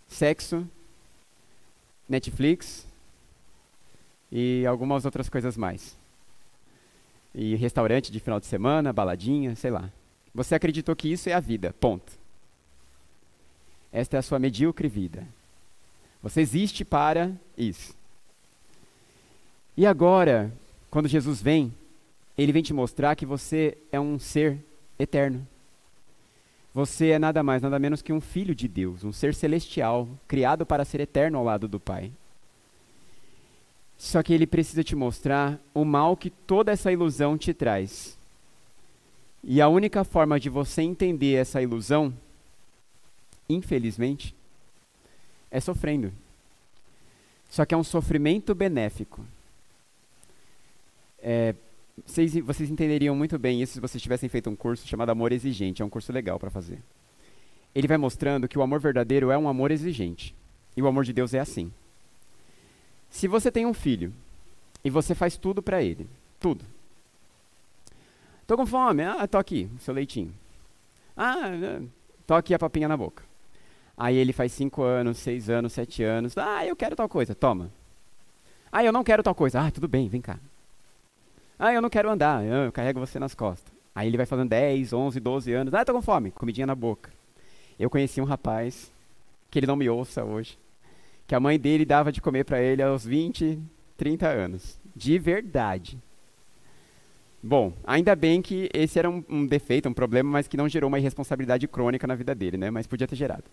[0.08, 0.68] sexo,
[2.08, 2.86] Netflix
[4.32, 5.96] e algumas outras coisas mais.
[7.34, 9.90] E restaurante de final de semana, baladinha, sei lá.
[10.34, 12.12] Você acreditou que isso é a vida, ponto.
[13.92, 15.26] Esta é a sua medíocre vida.
[16.22, 17.96] Você existe para isso.
[19.76, 20.52] E agora,
[20.90, 21.74] quando Jesus vem,
[22.38, 24.60] ele vem te mostrar que você é um ser
[24.98, 25.48] eterno.
[26.74, 30.66] Você é nada mais, nada menos que um filho de Deus, um ser celestial, criado
[30.66, 32.12] para ser eterno ao lado do Pai.
[33.98, 38.18] Só que ele precisa te mostrar o mal que toda essa ilusão te traz.
[39.44, 42.14] E a única forma de você entender essa ilusão,
[43.50, 44.34] infelizmente,
[45.52, 46.12] é sofrendo.
[47.50, 49.26] Só que é um sofrimento benéfico.
[51.20, 51.54] É,
[52.06, 55.82] vocês, vocês entenderiam muito bem isso se vocês tivessem feito um curso chamado Amor Exigente.
[55.82, 56.82] É um curso legal para fazer.
[57.74, 60.36] Ele vai mostrando que o amor verdadeiro é um amor exigente.
[60.76, 61.72] E o amor de Deus é assim.
[63.10, 64.14] Se você tem um filho
[64.84, 66.08] e você faz tudo para ele,
[66.40, 66.66] tudo.
[68.46, 70.34] Tô com fome, ah, tô aqui, seu leitinho.
[71.16, 71.52] Ah,
[72.28, 73.24] tô aqui a papinha na boca.
[73.98, 76.38] Aí ele faz cinco anos, seis anos, sete anos.
[76.38, 77.72] Ah, eu quero tal coisa, toma.
[78.72, 79.62] Ah, eu não quero tal coisa.
[79.62, 80.40] Ah, tudo bem, vem cá.
[81.64, 83.72] Ah, eu não quero andar, eu carrego você nas costas.
[83.94, 85.74] Aí ele vai fazendo 10, 11, 12 anos.
[85.76, 87.12] Ah, tô com fome, comidinha na boca.
[87.80, 88.92] Eu conheci um rapaz,
[89.52, 90.58] que ele não me ouça hoje,
[91.28, 93.60] que a mãe dele dava de comer para ele aos 20,
[93.96, 94.80] 30 anos.
[94.96, 96.00] De verdade.
[97.44, 100.88] Bom, ainda bem que esse era um, um, defeito, um problema, mas que não gerou
[100.88, 102.72] uma irresponsabilidade crônica na vida dele, né?
[102.72, 103.44] Mas podia ter gerado.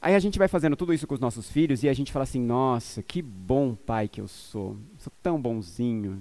[0.00, 2.24] Aí a gente vai fazendo tudo isso com os nossos filhos e a gente fala
[2.24, 4.76] assim: nossa, que bom pai que eu sou.
[4.98, 6.20] Sou tão bonzinho,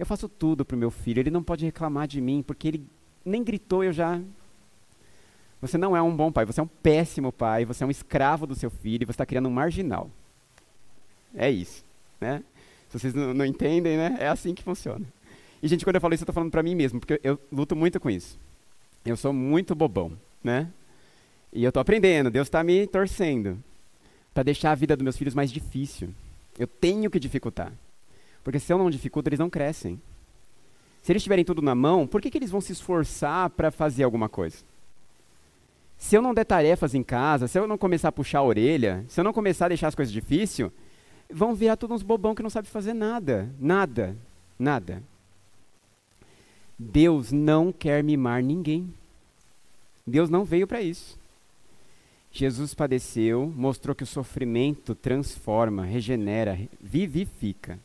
[0.00, 2.86] eu faço tudo para o meu filho, ele não pode reclamar de mim, porque ele
[3.22, 4.18] nem gritou, eu já.
[5.60, 8.46] Você não é um bom pai, você é um péssimo pai, você é um escravo
[8.46, 10.10] do seu filho, você está criando um marginal.
[11.34, 11.84] É isso,
[12.18, 12.42] né?
[12.88, 14.16] Se vocês não, não, entendem, né?
[14.18, 15.04] É assim que funciona.
[15.62, 17.40] E, gente, quando eu falo isso, eu estou falando para mim mesmo, porque eu, eu
[17.52, 18.38] luto muito com isso.
[19.04, 20.70] Eu sou muito bobão, né?
[21.52, 23.62] E eu estou aprendendo, Deus está me torcendo
[24.32, 26.08] para deixar a vida dos meus filhos mais difícil.
[26.58, 27.70] Eu tenho que dificultar.
[28.42, 30.00] Porque se eu não dificulto, eles não crescem.
[31.02, 34.02] Se eles tiverem tudo na mão, por que, que eles vão se esforçar para fazer
[34.02, 34.58] alguma coisa?
[35.96, 39.04] Se eu não der tarefas em casa, se eu não começar a puxar a orelha,
[39.08, 40.70] se eu não começar a deixar as coisas difíceis,
[41.30, 43.50] vão virar todos uns bobão que não sabe fazer nada.
[43.58, 44.16] Nada.
[44.58, 45.02] Nada.
[46.78, 48.92] Deus não quer mimar ninguém.
[50.06, 51.18] Deus não veio para isso.
[52.32, 57.78] Jesus padeceu, mostrou que o sofrimento transforma, regenera, vivifica.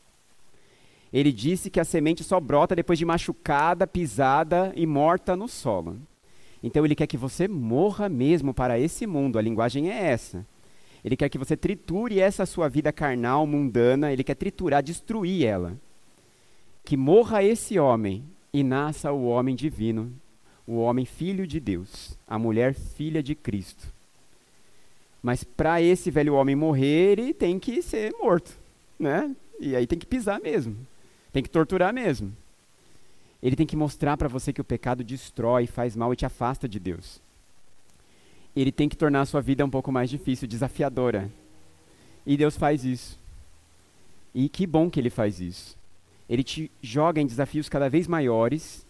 [1.15, 5.97] Ele disse que a semente só brota depois de machucada, pisada e morta no solo.
[6.61, 10.45] Então ele quer que você morra mesmo para esse mundo, a linguagem é essa.
[11.05, 15.77] Ele quer que você triture essa sua vida carnal, mundana, ele quer triturar, destruir ela.
[16.83, 20.11] Que morra esse homem e nasça o homem divino,
[20.67, 23.87] o homem filho de Deus, a mulher filha de Cristo.
[25.23, 28.51] Mas para esse velho homem morrer, ele tem que ser morto,
[28.99, 29.33] né?
[29.61, 30.75] E aí tem que pisar mesmo.
[31.35, 32.31] Tem que torturar mesmo.
[33.43, 36.65] Ele tem que mostrar para você que o pecado destrói, faz mal e te afasta
[36.65, 37.19] de Deus.
[38.55, 41.29] Ele tem que tornar a sua vida um pouco mais difícil, desafiadora.
[42.25, 43.19] E Deus faz isso.
[44.33, 45.77] E que bom que ele faz isso.
[46.29, 48.85] Ele te joga em desafios cada vez maiores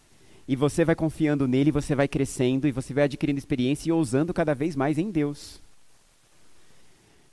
[0.48, 4.32] e você vai confiando nele, você vai crescendo e você vai adquirindo experiência e ousando
[4.32, 5.60] cada vez mais em Deus.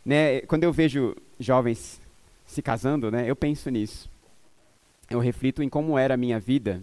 [0.07, 2.01] Né, quando eu vejo jovens
[2.47, 4.11] se casando, né, eu penso nisso.
[5.11, 6.83] Eu reflito em como era a minha vida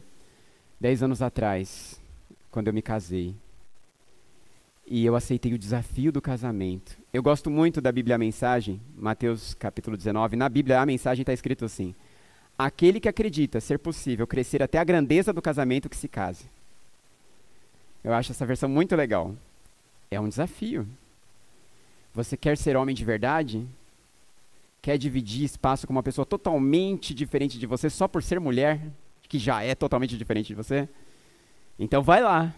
[0.80, 2.00] dez anos atrás,
[2.52, 3.36] quando eu me casei.
[4.88, 6.98] E eu aceitei o desafio do casamento.
[7.14, 10.36] Eu gosto muito da Bíblia a Mensagem, Mateus capítulo 19.
[10.36, 11.94] Na Bíblia a Mensagem está escrito assim:
[12.58, 16.46] Aquele que acredita ser possível crescer até a grandeza do casamento que se case.
[18.04, 19.36] Eu acho essa versão muito legal.
[20.10, 20.88] É um desafio.
[22.14, 23.68] Você quer ser homem de verdade?
[24.82, 28.82] Quer dividir espaço com uma pessoa totalmente diferente de você só por ser mulher,
[29.28, 30.88] que já é totalmente diferente de você?
[31.78, 32.54] Então vai lá.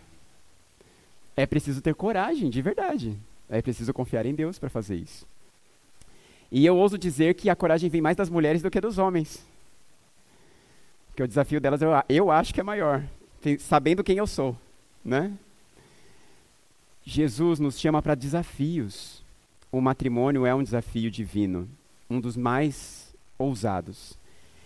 [1.35, 3.17] É preciso ter coragem, de verdade.
[3.49, 5.25] É preciso confiar em Deus para fazer isso.
[6.51, 9.45] E eu ouso dizer que a coragem vem mais das mulheres do que dos homens.
[11.07, 13.03] Porque o desafio delas eu, eu acho que é maior,
[13.59, 14.55] sabendo quem eu sou,
[15.03, 15.31] né?
[17.03, 19.21] Jesus nos chama para desafios.
[19.71, 21.67] O matrimônio é um desafio divino,
[22.11, 24.19] um dos mais ousados.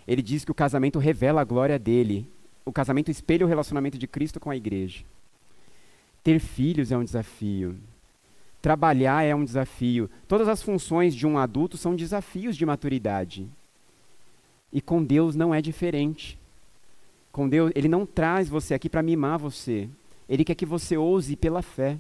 [0.08, 2.28] Ele diz que o casamento revela a glória dele.
[2.66, 5.04] O casamento espelha o relacionamento de Cristo com a igreja.
[6.24, 7.78] Ter filhos é um desafio.
[8.62, 10.10] Trabalhar é um desafio.
[10.28, 13.48] Todas as funções de um adulto são desafios de maturidade.
[14.74, 16.38] E com Deus não é diferente.
[17.32, 19.88] Com Deus, Ele não traz você aqui para mimar você.
[20.28, 22.00] Ele quer que você ouse pela fé.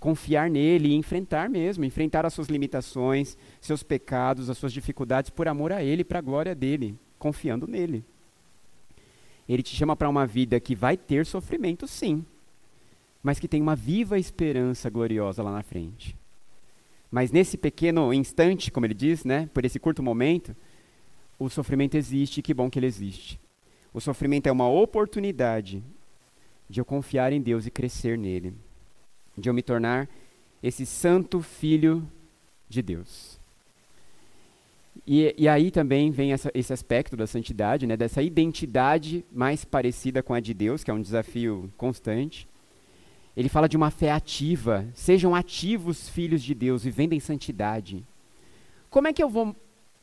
[0.00, 5.46] Confiar nele e enfrentar mesmo, enfrentar as suas limitações, seus pecados, as suas dificuldades por
[5.46, 8.02] amor a Ele, para a glória dele, confiando nele.
[9.46, 12.24] Ele te chama para uma vida que vai ter sofrimento, sim,
[13.22, 16.16] mas que tem uma viva esperança gloriosa lá na frente.
[17.10, 20.56] Mas nesse pequeno instante, como ele diz, né, por esse curto momento,
[21.38, 23.40] o sofrimento existe e que bom que ele existe.
[23.92, 25.82] O sofrimento é uma oportunidade
[26.68, 28.54] de eu confiar em Deus e crescer nele,
[29.36, 30.08] de eu me tornar
[30.62, 32.06] esse santo filho
[32.68, 33.40] de Deus.
[35.06, 40.22] E, e aí também vem essa, esse aspecto da santidade, né, dessa identidade mais parecida
[40.22, 42.46] com a de Deus, que é um desafio constante.
[43.36, 44.86] Ele fala de uma fé ativa.
[44.94, 48.04] Sejam ativos filhos de Deus, vivendo em santidade.
[48.90, 49.54] Como é que eu vou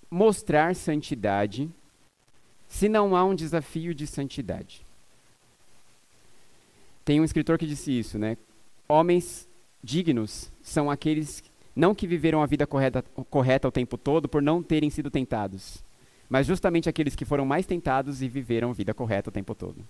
[0.09, 1.69] mostrar santidade
[2.67, 4.85] se não há um desafio de santidade?
[7.03, 8.37] Tem um escritor que disse isso, né?
[8.87, 9.47] Homens
[9.83, 11.43] dignos são aqueles
[11.75, 15.83] não que viveram a vida correta, correta o tempo todo por não terem sido tentados,
[16.27, 19.85] mas justamente aqueles que foram mais tentados e viveram a vida correta o tempo todo.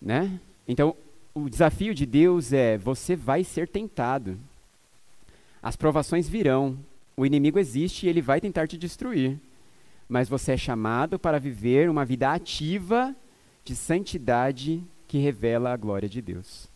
[0.00, 0.38] Né?
[0.68, 0.94] Então,
[1.34, 4.38] o desafio de Deus é: você vai ser tentado.
[5.62, 6.78] As provações virão,
[7.16, 9.38] o inimigo existe e ele vai tentar te destruir.
[10.08, 13.14] Mas você é chamado para viver uma vida ativa
[13.64, 16.69] de santidade que revela a glória de Deus.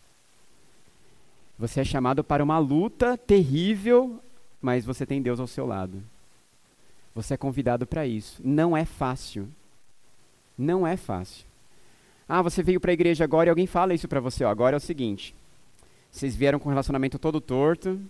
[1.58, 4.20] Você é chamado para uma luta terrível,
[4.60, 6.02] mas você tem Deus ao seu lado.
[7.14, 8.40] Você é convidado para isso.
[8.44, 9.48] Não é fácil.
[10.58, 11.46] Não é fácil.
[12.28, 14.44] Ah, você veio para a igreja agora e alguém fala isso para você.
[14.44, 15.34] Ó, agora é o seguinte:
[16.10, 18.00] vocês vieram com um relacionamento todo torto,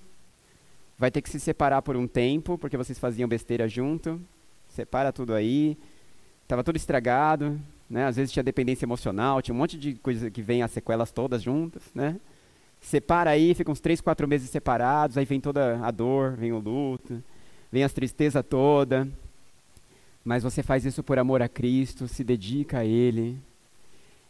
[0.98, 4.20] vai ter que se separar por um tempo, porque vocês faziam besteira junto.
[4.68, 5.76] Separa tudo aí.
[6.46, 8.06] Tava tudo estragado, né?
[8.06, 11.42] Às vezes tinha dependência emocional, tinha um monte de coisa que vem as sequelas todas
[11.42, 12.20] juntas, né?
[12.84, 16.58] Separa aí, fica uns três, quatro meses separados, aí vem toda a dor, vem o
[16.58, 17.22] luto,
[17.72, 19.08] vem as tristeza toda.
[20.22, 23.38] Mas você faz isso por amor a Cristo, se dedica a Ele.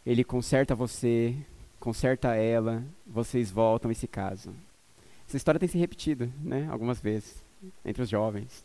[0.06, 1.34] Ele conserta você,
[1.80, 4.54] conserta ela, vocês voltam e se casam.
[5.26, 7.42] Essa história tem se repetido, né, algumas vezes,
[7.84, 8.64] entre os jovens.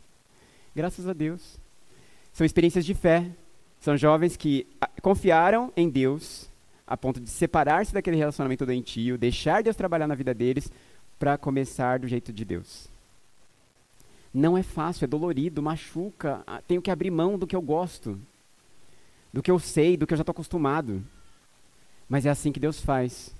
[0.74, 1.58] Graças a Deus.
[2.32, 3.26] São experiências de fé.
[3.80, 4.68] São jovens que
[5.02, 6.49] confiaram em Deus
[6.90, 10.72] a ponto de separar-se daquele relacionamento doentio, deixar Deus trabalhar na vida deles
[11.20, 12.88] para começar do jeito de Deus.
[14.34, 18.20] Não é fácil, é dolorido, machuca, ah, tenho que abrir mão do que eu gosto,
[19.32, 21.00] do que eu sei, do que eu já estou acostumado.
[22.08, 23.32] Mas é assim que Deus faz.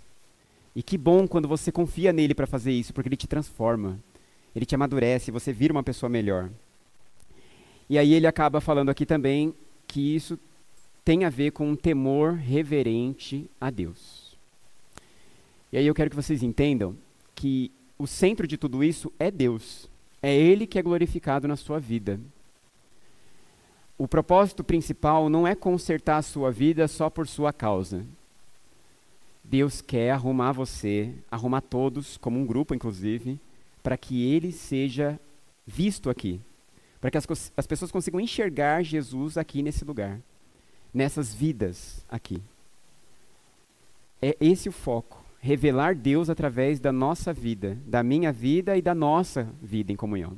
[0.72, 3.98] E que bom quando você confia nele para fazer isso, porque ele te transforma,
[4.54, 6.48] ele te amadurece, você vira uma pessoa melhor.
[7.88, 9.52] E aí ele acaba falando aqui também
[9.88, 10.38] que isso
[11.10, 14.38] tem a ver com um temor reverente a Deus.
[15.72, 16.96] E aí eu quero que vocês entendam
[17.34, 19.90] que o centro de tudo isso é Deus.
[20.22, 22.20] É Ele que é glorificado na sua vida.
[23.98, 28.06] O propósito principal não é consertar a sua vida só por sua causa.
[29.42, 33.36] Deus quer arrumar você, arrumar todos, como um grupo inclusive,
[33.82, 35.18] para que Ele seja
[35.66, 36.40] visto aqui.
[37.00, 40.20] Para que as, as pessoas consigam enxergar Jesus aqui nesse lugar
[40.92, 42.42] nessas vidas aqui.
[44.20, 45.22] É esse o foco.
[45.40, 50.36] Revelar Deus através da nossa vida, da minha vida e da nossa vida em comunhão.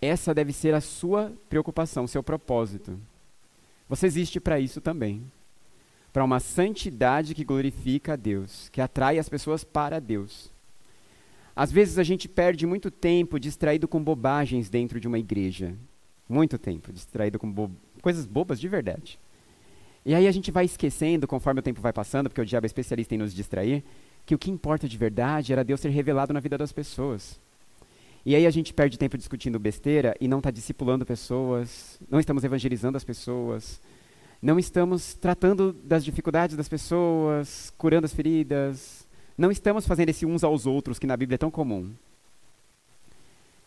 [0.00, 2.98] Essa deve ser a sua preocupação, seu propósito.
[3.88, 5.22] Você existe para isso também.
[6.12, 10.50] Para uma santidade que glorifica a Deus, que atrai as pessoas para Deus.
[11.54, 15.74] Às vezes a gente perde muito tempo distraído com bobagens dentro de uma igreja.
[16.28, 17.70] Muito tempo distraído com bo
[18.06, 19.18] coisas bobas de verdade.
[20.04, 22.68] E aí a gente vai esquecendo, conforme o tempo vai passando, porque o diabo é
[22.68, 23.82] especialista em nos distrair,
[24.24, 27.40] que o que importa de verdade era Deus ser revelado na vida das pessoas.
[28.24, 32.44] E aí a gente perde tempo discutindo besteira e não está discipulando pessoas, não estamos
[32.44, 33.80] evangelizando as pessoas,
[34.40, 39.04] não estamos tratando das dificuldades das pessoas, curando as feridas,
[39.36, 41.90] não estamos fazendo esse uns aos outros que na Bíblia é tão comum.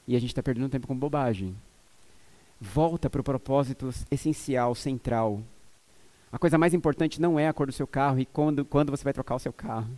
[0.07, 1.53] E a gente está perdendo tempo com bobagem
[2.59, 5.41] volta para o propósito essencial, central.
[6.31, 9.03] A coisa mais importante não é a cor do seu carro e quando, quando você
[9.03, 9.89] vai trocar o seu carro.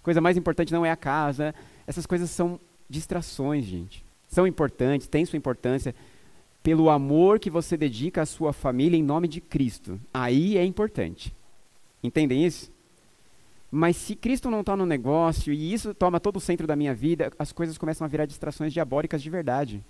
[0.00, 1.54] A coisa mais importante não é a casa.
[1.86, 4.04] Essas coisas são distrações, gente.
[4.28, 5.94] São importantes, têm sua importância
[6.62, 10.00] pelo amor que você dedica à sua família em nome de Cristo.
[10.12, 11.34] Aí é importante.
[12.02, 12.70] Entendem isso?
[13.70, 16.94] Mas se Cristo não está no negócio e isso toma todo o centro da minha
[16.94, 19.82] vida, as coisas começam a virar distrações diabólicas de verdade.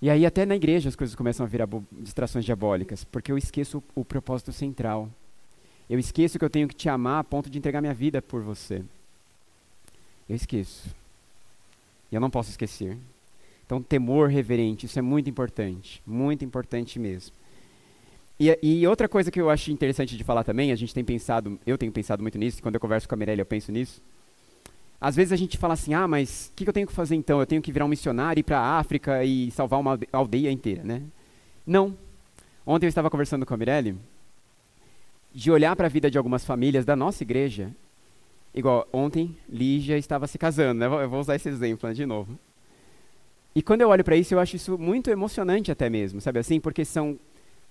[0.00, 3.82] E aí até na igreja as coisas começam a virar distrações diabólicas, porque eu esqueço
[3.94, 5.08] o, propósito central.
[5.88, 8.42] Eu esqueço que eu tenho que te amar a ponto de entregar minha vida por
[8.42, 8.82] você.
[10.28, 10.94] Eu esqueço.
[12.10, 12.98] E eu não posso esquecer.
[13.64, 16.02] Então, temor reverente, isso é muito importante.
[16.06, 17.34] Muito importante mesmo.
[18.38, 21.58] E, e, outra coisa que eu acho interessante de falar também, a gente tem pensado,
[21.66, 24.02] eu tenho pensado muito nisso, quando eu converso com a Mirella eu penso nisso,
[25.00, 27.14] às vezes a gente fala assim, ah, mas o que, que, eu tenho que fazer
[27.14, 27.38] então?
[27.38, 30.82] Eu tenho que virar um missionário, ir para a África e salvar uma aldeia inteira,
[30.82, 31.02] né?
[31.66, 31.96] Não.
[32.66, 33.96] Ontem eu estava conversando com a Mirelle
[35.34, 37.70] de olhar para a vida de algumas famílias da nossa igreja.
[38.54, 40.86] Igual, ontem Lígia estava se casando, né?
[40.86, 42.38] Eu vou usar esse exemplo né, de novo.
[43.54, 46.58] E quando eu olho para isso, eu acho isso muito emocionante até mesmo, sabe assim?
[46.58, 47.18] Porque são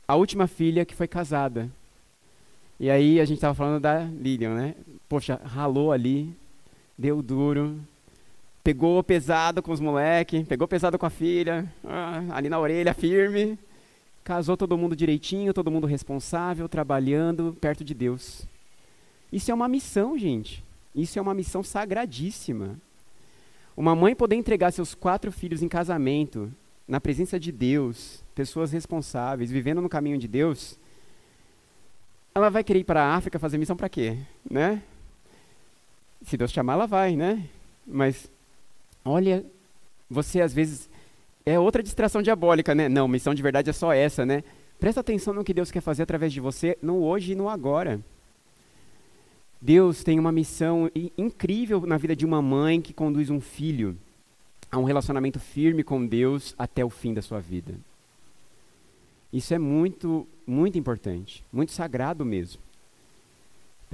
[0.08, 1.72] a última filha que foi casada.
[2.80, 4.76] E aí a gente estava falando da Lilian, né?
[5.10, 6.36] Poxa, ralou ali,
[6.98, 7.80] deu duro,
[8.64, 13.60] pegou pesado com os moleques, pegou pesado com a filha, ah, ali na orelha firme,
[14.24, 18.48] casou todo mundo direitinho, todo mundo responsável, trabalhando perto de Deus.
[19.32, 20.64] Isso é uma missão, gente.
[20.96, 22.80] Isso é uma missão sagradíssima.
[23.76, 26.52] Uma mãe poder entregar seus quatro filhos em casamento,
[26.88, 30.80] na presença de Deus, pessoas responsáveis, vivendo no caminho de Deus,
[32.34, 34.18] ela vai querer ir para a África fazer missão para quê?
[34.50, 34.82] Né?
[36.26, 37.48] Se Deus chamar, ela vai, né?
[37.86, 38.30] Mas,
[39.04, 39.46] olha,
[40.10, 40.90] você às vezes.
[41.46, 42.90] É outra distração diabólica, né?
[42.90, 44.44] Não, missão de verdade é só essa, né?
[44.80, 48.02] Presta atenção no que Deus quer fazer através de você, no hoje e no agora.
[49.62, 53.96] Deus tem uma missão incrível na vida de uma mãe que conduz um filho
[54.72, 57.74] a um relacionamento firme com Deus até o fim da sua vida.
[59.32, 62.65] Isso é muito, muito importante, muito sagrado mesmo.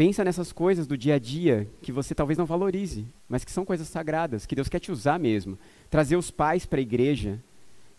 [0.02, 3.64] Pensa nessas coisas do dia a dia que você talvez não valorize, mas que são
[3.64, 5.60] coisas sagradas, que Deus quer te usar mesmo.
[5.91, 7.39] Trazer os pais para a igreja.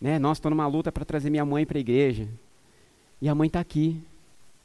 [0.01, 0.19] Né?
[0.19, 2.27] Nossa, estou numa luta para trazer minha mãe para a igreja.
[3.21, 4.03] E a mãe está aqui.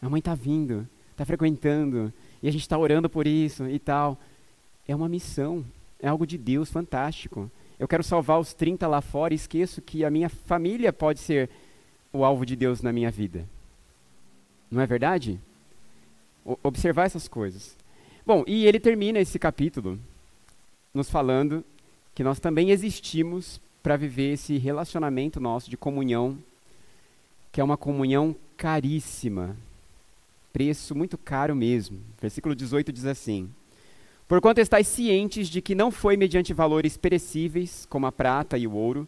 [0.02, 2.12] A mãe está vindo, está frequentando.
[2.42, 4.18] E a gente está orando por isso e tal.
[4.88, 5.64] É uma missão.
[6.00, 7.52] É algo de Deus fantástico.
[7.78, 11.52] Eu quero salvar os 30 lá fora e esqueço que a minha família pode ser
[12.12, 13.48] o alvo de Deus na minha vida.
[14.72, 15.40] Não é verdade?
[16.64, 17.76] Observar essas coisas.
[18.26, 20.00] Bom, e ele termina esse capítulo
[20.94, 21.64] nos falando
[22.14, 26.38] que nós também existimos para viver esse relacionamento nosso de comunhão,
[27.52, 29.56] que é uma comunhão caríssima,
[30.52, 32.00] preço muito caro mesmo.
[32.20, 33.50] Versículo 18 diz assim:
[34.28, 38.74] Porquanto estáis cientes de que não foi mediante valores perecíveis, como a prata e o
[38.74, 39.08] ouro,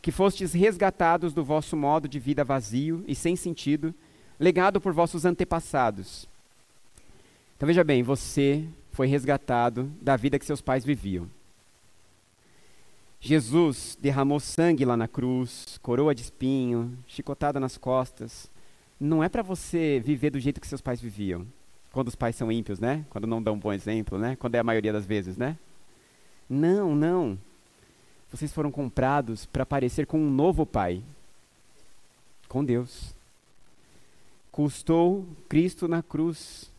[0.00, 3.92] que fostes resgatados do vosso modo de vida vazio e sem sentido,
[4.38, 6.28] legado por vossos antepassados.
[7.60, 11.28] Então veja bem, você foi resgatado da vida que seus pais viviam.
[13.20, 18.50] Jesus derramou sangue lá na cruz, coroa de espinho, chicotada nas costas.
[18.98, 21.46] Não é para você viver do jeito que seus pais viviam.
[21.92, 23.04] Quando os pais são ímpios, né?
[23.10, 24.36] Quando não dão um bom exemplo, né?
[24.36, 25.58] Quando é a maioria das vezes, né?
[26.48, 27.38] Não, não.
[28.32, 31.02] Vocês foram comprados para parecer com um novo pai.
[32.48, 33.14] Com Deus.
[34.50, 36.69] Custou Cristo na cruz.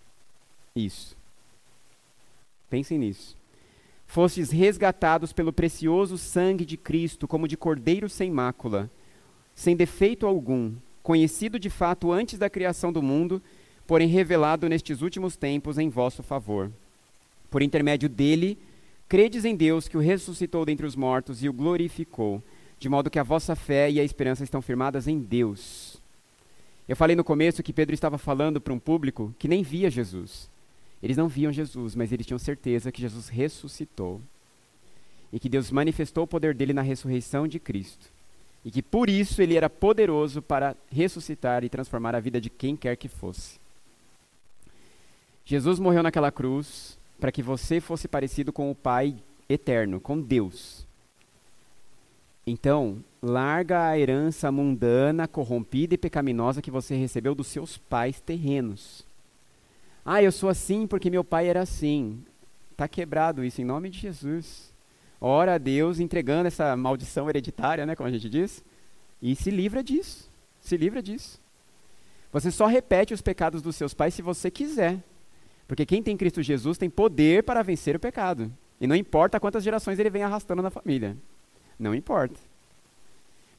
[0.75, 1.17] Isso.
[2.69, 3.37] Pensem nisso.
[4.07, 8.89] Fostes resgatados pelo precioso sangue de Cristo, como de cordeiro sem mácula,
[9.55, 13.41] sem defeito algum, conhecido de fato antes da criação do mundo,
[13.87, 16.71] porém revelado nestes últimos tempos em vosso favor.
[17.49, 18.57] Por intermédio dele,
[19.07, 22.43] credes em Deus que o ressuscitou dentre os mortos e o glorificou,
[22.77, 26.01] de modo que a vossa fé e a esperança estão firmadas em Deus.
[26.85, 30.50] Eu falei no começo que Pedro estava falando para um público que nem via Jesus.
[31.01, 34.21] Eles não viam Jesus, mas eles tinham certeza que Jesus ressuscitou.
[35.33, 38.07] E que Deus manifestou o poder dele na ressurreição de Cristo.
[38.63, 42.75] E que por isso ele era poderoso para ressuscitar e transformar a vida de quem
[42.75, 43.59] quer que fosse.
[45.43, 49.15] Jesus morreu naquela cruz para que você fosse parecido com o Pai
[49.49, 50.85] eterno, com Deus.
[52.45, 59.05] Então, larga a herança mundana, corrompida e pecaminosa que você recebeu dos seus pais terrenos.
[60.05, 62.23] Ah, eu sou assim porque meu pai era assim.
[62.71, 64.73] Está quebrado isso em nome de Jesus.
[65.19, 68.63] Ora a Deus entregando essa maldição hereditária, né, como a gente diz,
[69.21, 70.31] e se livra disso.
[70.59, 71.39] Se livra disso.
[72.31, 74.99] Você só repete os pecados dos seus pais se você quiser.
[75.67, 78.51] Porque quem tem Cristo Jesus tem poder para vencer o pecado.
[78.79, 81.15] E não importa quantas gerações ele vem arrastando na família.
[81.77, 82.39] Não importa.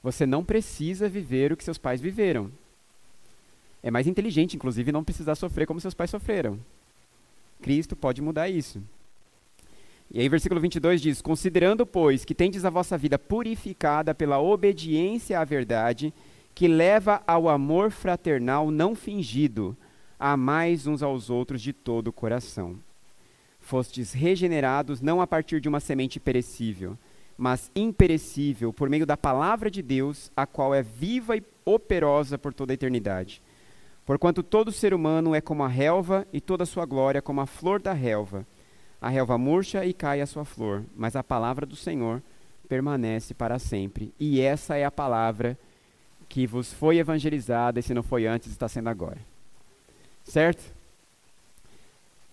[0.03, 2.51] Você não precisa viver o que seus pais viveram.
[3.83, 6.59] É mais inteligente, inclusive, não precisar sofrer como seus pais sofreram.
[7.61, 8.81] Cristo pode mudar isso.
[10.11, 15.41] E aí, versículo 22 diz: Considerando, pois, que tendes a vossa vida purificada pela obediência
[15.41, 16.15] à verdade,
[16.55, 19.77] que leva ao amor fraternal não fingido,
[20.19, 22.79] amais uns aos outros de todo o coração.
[23.59, 26.97] Fostes regenerados não a partir de uma semente perecível,
[27.39, 32.53] mas imperecível, por meio da palavra de Deus, a qual é viva e operosa por
[32.53, 33.41] toda a eternidade
[34.05, 37.81] Porquanto todo ser humano é como a relva, e toda sua glória como a flor
[37.81, 38.47] da relva.
[39.01, 42.23] A relva murcha e cai a sua flor, mas a palavra do Senhor
[42.69, 44.13] permanece para sempre.
[44.19, 45.59] E essa é a palavra
[46.29, 49.19] que vos foi evangelizada, e se não foi antes, está sendo agora.
[50.25, 50.63] Certo?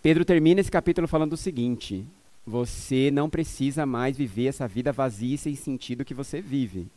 [0.02, 2.06] Pedro termina esse capítulo falando o seguinte:
[2.46, 6.88] você não precisa mais viver essa vida vazia e sem sentido que você vive.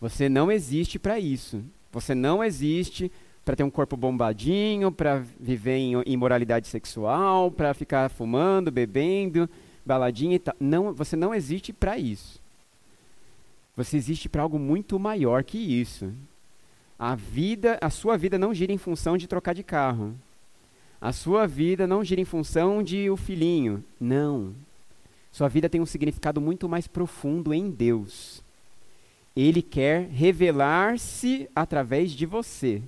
[0.00, 1.64] Você não existe para isso.
[1.90, 3.10] Você não existe
[3.46, 9.48] para ter um corpo bombadinho, para viver em imoralidade sexual, para ficar fumando, bebendo,
[9.84, 10.56] baladinha e tal.
[10.58, 12.42] Não, você não existe para isso.
[13.76, 16.12] Você existe para algo muito maior que isso.
[16.98, 20.12] A vida, a sua vida não gira em função de trocar de carro.
[21.00, 23.84] A sua vida não gira em função de o filhinho.
[24.00, 24.54] Não.
[25.30, 28.42] Sua vida tem um significado muito mais profundo em Deus.
[29.36, 32.82] Ele quer revelar-se através de você.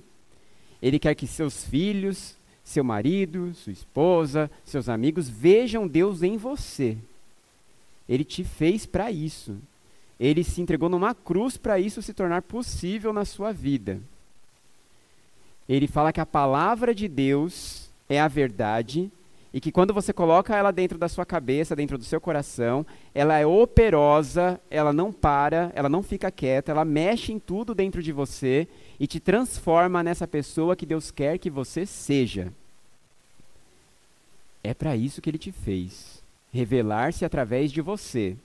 [0.81, 6.97] Ele quer que seus filhos, seu marido, sua esposa, seus amigos vejam Deus em você.
[8.07, 9.57] Ele te fez para isso.
[10.19, 13.99] Ele se entregou numa cruz para isso se tornar possível na sua vida.
[15.67, 19.11] Ele fala que a palavra de Deus é a verdade
[19.53, 23.37] e que quando você coloca ela dentro da sua cabeça, dentro do seu coração, ela
[23.37, 28.11] é operosa, ela não para, ela não fica quieta, ela mexe em tudo dentro de
[28.11, 28.67] você
[28.99, 32.53] e te transforma nessa pessoa que Deus quer que você seja.
[34.63, 36.21] É para isso que ele te fez.
[36.51, 38.35] Revelar-se através de você.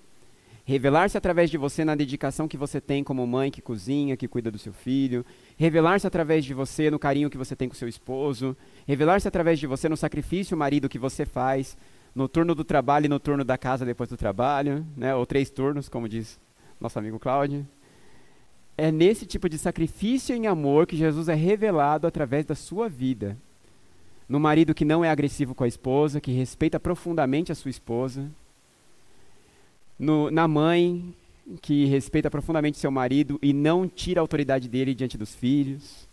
[0.66, 4.50] Revelar-se através de você na dedicação que você tem como mãe que cozinha, que cuida
[4.50, 5.24] do seu filho.
[5.58, 8.56] Revelar-se através de você no carinho que você tem com seu esposo.
[8.88, 11.76] Revelar-se através de você no sacrifício marido que você faz,
[12.14, 15.14] no turno do trabalho e no turno da casa depois do trabalho, né?
[15.14, 16.40] ou três turnos, como diz
[16.80, 17.66] nosso amigo Cláudio.
[18.76, 23.36] É nesse tipo de sacrifício em amor que Jesus é revelado através da sua vida.
[24.26, 28.30] No marido que não é agressivo com a esposa, que respeita profundamente a sua esposa.
[29.98, 31.14] No, na mãe
[31.60, 36.08] que respeita profundamente seu marido e não tira a autoridade dele diante dos filhos.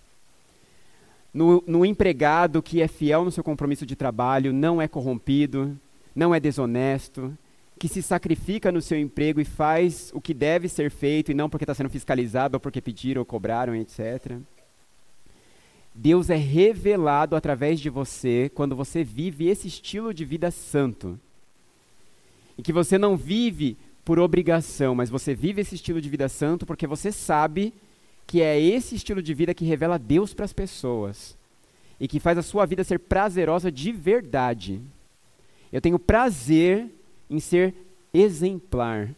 [1.33, 5.77] No, no empregado que é fiel no seu compromisso de trabalho, não é corrompido,
[6.13, 7.35] não é desonesto,
[7.79, 11.49] que se sacrifica no seu emprego e faz o que deve ser feito e não
[11.49, 14.37] porque está sendo fiscalizado ou porque pediram ou cobraram, etc.
[15.95, 21.19] Deus é revelado através de você quando você vive esse estilo de vida santo.
[22.61, 26.63] E que você não vive por obrigação, mas você vive esse estilo de vida santo
[26.63, 27.73] porque você sabe
[28.27, 31.35] que é esse estilo de vida que revela Deus para as pessoas
[31.99, 34.79] e que faz a sua vida ser prazerosa de verdade.
[35.73, 36.87] Eu tenho prazer
[37.27, 37.73] em ser
[38.13, 39.09] exemplar,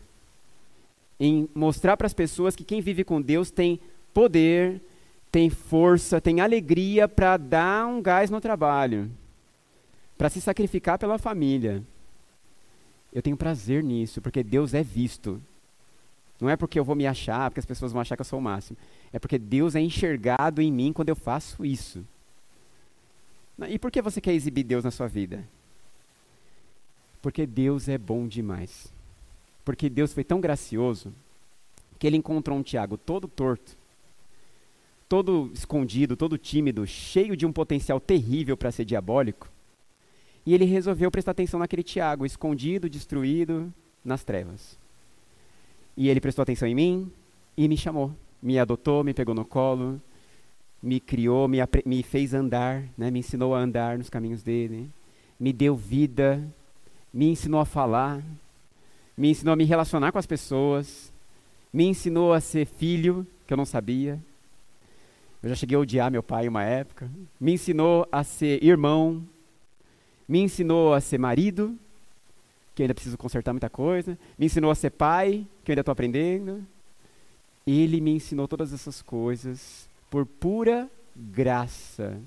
[1.19, 3.77] em mostrar para as pessoas que quem vive com Deus tem
[4.13, 4.81] poder,
[5.29, 9.11] tem força, tem alegria para dar um gás no trabalho,
[10.17, 11.83] para se sacrificar pela família.
[13.13, 15.41] Eu tenho prazer nisso, porque Deus é visto.
[16.41, 18.39] Não é porque eu vou me achar, porque as pessoas vão achar que eu sou
[18.39, 18.77] o máximo.
[19.11, 22.03] É porque Deus é enxergado em mim quando eu faço isso.
[23.69, 25.47] E por que você quer exibir Deus na sua vida?
[27.21, 28.91] Porque Deus é bom demais.
[29.63, 31.13] Porque Deus foi tão gracioso
[31.99, 33.77] que ele encontrou um Tiago todo torto,
[35.07, 39.52] todo escondido, todo tímido, cheio de um potencial terrível para ser diabólico.
[40.45, 43.73] E ele resolveu prestar atenção naquele Tiago, escondido, destruído,
[44.03, 44.77] nas trevas.
[45.95, 47.11] E ele prestou atenção em mim
[47.55, 50.01] e me chamou, me adotou, me pegou no colo,
[50.81, 53.09] me criou, me, me fez andar, né?
[53.09, 54.89] me ensinou a andar nos caminhos dele,
[55.39, 56.43] me deu vida,
[57.13, 58.21] me ensinou a falar,
[59.15, 61.13] me ensinou a me relacionar com as pessoas,
[61.71, 64.19] me ensinou a ser filho, que eu não sabia.
[65.41, 67.09] Eu já cheguei a odiar meu pai uma época.
[67.39, 69.21] Me ensinou a ser irmão,
[70.27, 71.77] me ensinou a ser marido,
[72.73, 74.17] que eu ainda preciso consertar muita coisa.
[74.37, 76.65] Me ensinou a ser pai, que eu ainda estou aprendendo.
[77.65, 82.19] Ele me ensinou todas essas coisas por pura graça.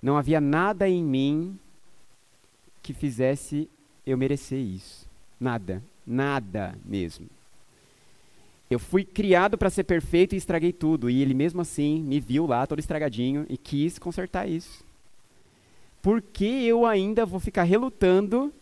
[0.00, 1.58] Não havia nada em mim
[2.82, 3.68] que fizesse
[4.06, 5.06] eu merecer isso.
[5.40, 7.26] Nada, nada mesmo.
[8.70, 11.10] Eu fui criado para ser perfeito e estraguei tudo.
[11.10, 14.85] E ele mesmo assim me viu lá todo estragadinho e quis consertar isso.
[16.06, 18.54] Por que eu ainda vou ficar relutando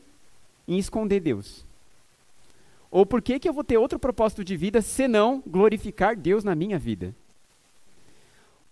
[0.67, 1.63] em esconder Deus?
[2.91, 6.55] Ou por que, que eu vou ter outro propósito de vida senão glorificar Deus na
[6.55, 7.15] minha vida?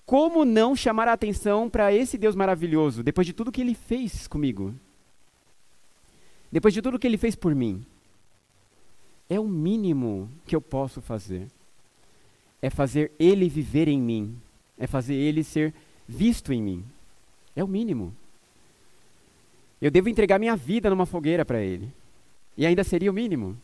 [0.06, 4.26] Como não chamar a atenção para esse Deus maravilhoso, depois de tudo que ele fez
[4.26, 4.74] comigo?
[6.50, 7.84] Depois de tudo que ele fez por mim?
[9.28, 11.46] É o mínimo que eu posso fazer.
[12.62, 14.34] É fazer ele viver em mim.
[14.78, 15.74] É fazer ele ser
[16.08, 16.84] visto em mim.
[17.54, 18.16] É o mínimo.
[19.82, 21.92] Eu devo entregar minha vida numa fogueira para ele.
[22.56, 23.58] E ainda seria o mínimo.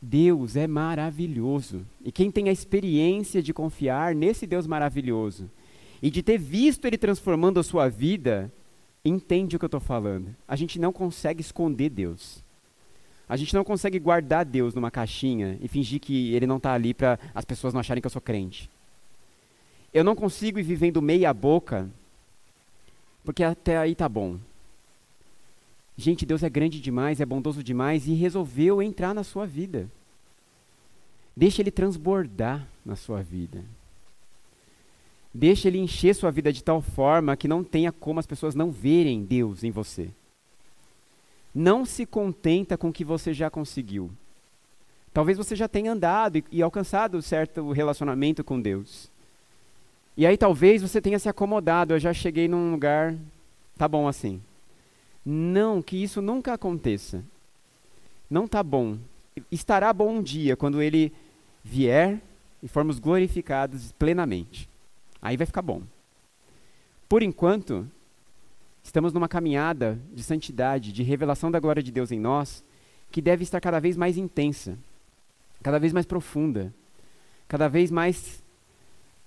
[0.00, 1.84] Deus é maravilhoso.
[2.00, 5.50] E quem tem a experiência de confiar nesse Deus maravilhoso
[6.00, 8.52] e de ter visto Ele transformando a sua vida,
[9.04, 10.32] entende o que eu estou falando.
[10.46, 12.44] A gente não consegue esconder Deus.
[13.28, 16.94] A gente não consegue guardar Deus numa caixinha e fingir que Ele não está ali
[16.94, 18.70] para as pessoas não acharem que eu sou crente.
[19.92, 21.90] Eu não consigo ir vivendo meia boca,
[23.24, 24.38] porque até aí tá bom.
[25.96, 29.88] Gente, Deus é grande demais, é bondoso demais e resolveu entrar na sua vida.
[31.36, 33.64] Deixa Ele transbordar na sua vida.
[35.32, 38.70] Deixa Ele encher sua vida de tal forma que não tenha como as pessoas não
[38.70, 40.10] verem Deus em você.
[41.54, 44.10] Não se contenta com o que você já conseguiu.
[45.12, 49.08] Talvez você já tenha andado e, e alcançado certo relacionamento com Deus.
[50.16, 53.16] E aí talvez você tenha se acomodado, eu já cheguei num lugar,
[53.76, 54.40] tá bom assim.
[55.24, 57.24] Não, que isso nunca aconteça.
[58.30, 58.98] Não está bom.
[59.50, 61.12] Estará bom um dia quando ele
[61.62, 62.20] vier
[62.62, 64.68] e formos glorificados plenamente.
[65.20, 65.82] Aí vai ficar bom.
[67.08, 67.88] Por enquanto,
[68.82, 72.62] estamos numa caminhada de santidade, de revelação da glória de Deus em nós,
[73.10, 74.78] que deve estar cada vez mais intensa,
[75.62, 76.72] cada vez mais profunda,
[77.48, 78.43] cada vez mais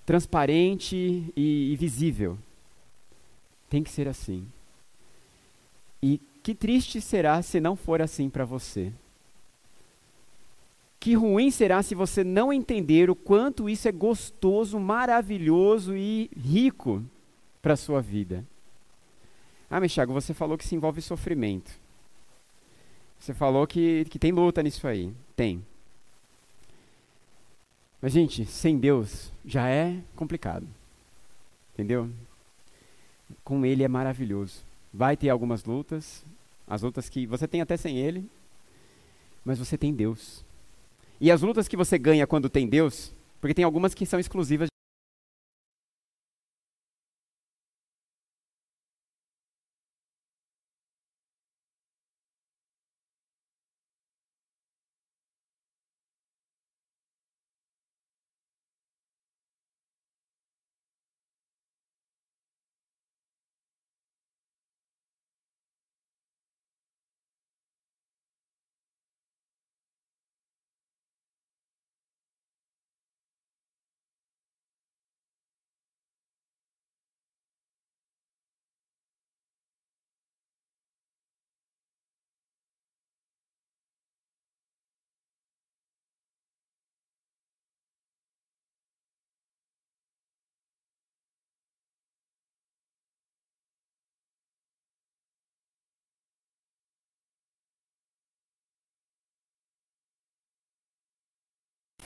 [0.08, 0.96] transparente
[1.36, 2.38] e, e visível.
[3.68, 4.48] Tem que ser assim.
[6.02, 8.90] E que triste será se não for assim para você.
[10.98, 17.04] Que ruim será se você não entender o quanto isso é gostoso, maravilhoso e rico
[17.60, 18.42] para a sua vida.
[19.70, 21.70] Ah, Michago, você falou que se envolve sofrimento.
[23.18, 25.12] Você falou que, que tem luta nisso aí.
[25.36, 25.62] Tem.
[28.00, 30.66] Mas, gente, sem Deus já é complicado.
[31.74, 32.10] Entendeu?
[33.44, 34.62] Com Ele é maravilhoso.
[34.92, 36.24] Vai ter algumas lutas,
[36.66, 38.28] as lutas que você tem até sem ele,
[39.44, 40.44] mas você tem Deus.
[41.20, 44.68] E as lutas que você ganha quando tem Deus, porque tem algumas que são exclusivas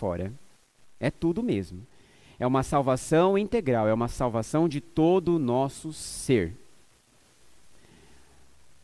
[0.03, 0.33] fora.
[0.99, 1.87] É tudo mesmo.
[2.37, 6.57] É uma salvação integral, é uma salvação de todo o nosso ser.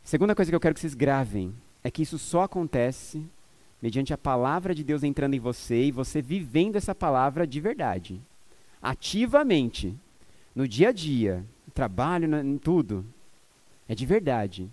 [0.04, 1.52] Segunda coisa que eu quero que vocês gravem
[1.82, 3.26] é que isso só acontece
[3.82, 8.20] mediante a palavra de Deus entrando em você e você vivendo essa palavra de verdade,
[8.80, 9.96] ativamente,
[10.54, 13.04] no dia a dia, no trabalho, em tudo.
[13.88, 14.70] É de verdade.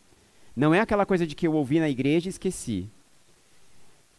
[0.56, 2.88] Não é aquela coisa de que eu ouvi na igreja e esqueci.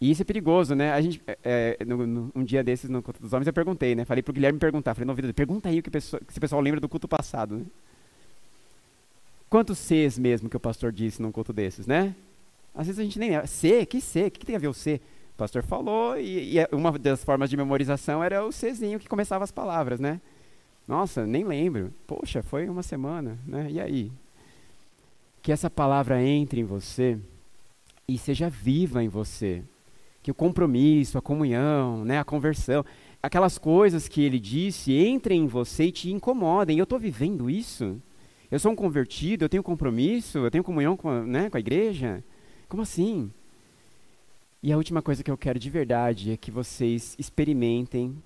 [0.01, 0.93] E isso é perigoso, né?
[0.93, 3.95] A gente, é, é no, no, um dia desses, no culto dos homens, eu perguntei,
[3.95, 4.05] né?
[4.05, 4.95] Falei pro Guilherme perguntar.
[4.95, 7.65] Falei, não, pergunta aí o que, pessoa, se o pessoal lembra do culto passado, né?
[9.49, 12.15] Quantos Cs mesmo que o pastor disse num culto desses, né?
[12.75, 13.47] Às vezes a gente nem lembra.
[13.47, 13.87] C?
[13.87, 14.27] Que C?
[14.27, 15.01] O que, que tem a ver o C?
[15.35, 19.09] O pastor falou e, e, é, uma das formas de memorização era o Czinho que
[19.09, 20.21] começava as palavras, né?
[20.87, 21.93] Nossa, nem lembro.
[22.07, 23.69] Poxa, foi uma semana, né?
[23.71, 24.13] E aí?
[25.43, 27.19] Que essa palavra entre em você
[28.07, 29.63] e seja viva em você
[30.27, 32.85] que o compromisso, a comunhão, né, a conversão,
[33.23, 36.79] aquelas coisas que ele disse entrem em você e te incomodem.
[36.79, 38.03] Eu estou vivendo isso?
[38.51, 41.61] Eu sou um convertido, eu tenho compromisso, eu tenho comunhão com a, né, com a
[41.61, 42.25] igreja?
[42.69, 43.31] Como assim?
[44.61, 48.21] E a última coisa que eu quero de verdade é que vocês experimentem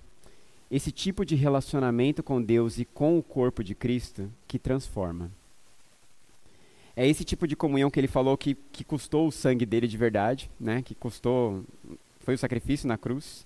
[0.71, 5.31] esse tipo de relacionamento com Deus e com o corpo de Cristo que transforma.
[6.95, 9.97] É esse tipo de comunhão que ele falou que, que custou o sangue dele de
[9.97, 10.81] verdade, né?
[10.81, 11.63] Que custou,
[12.19, 13.45] foi o sacrifício na cruz.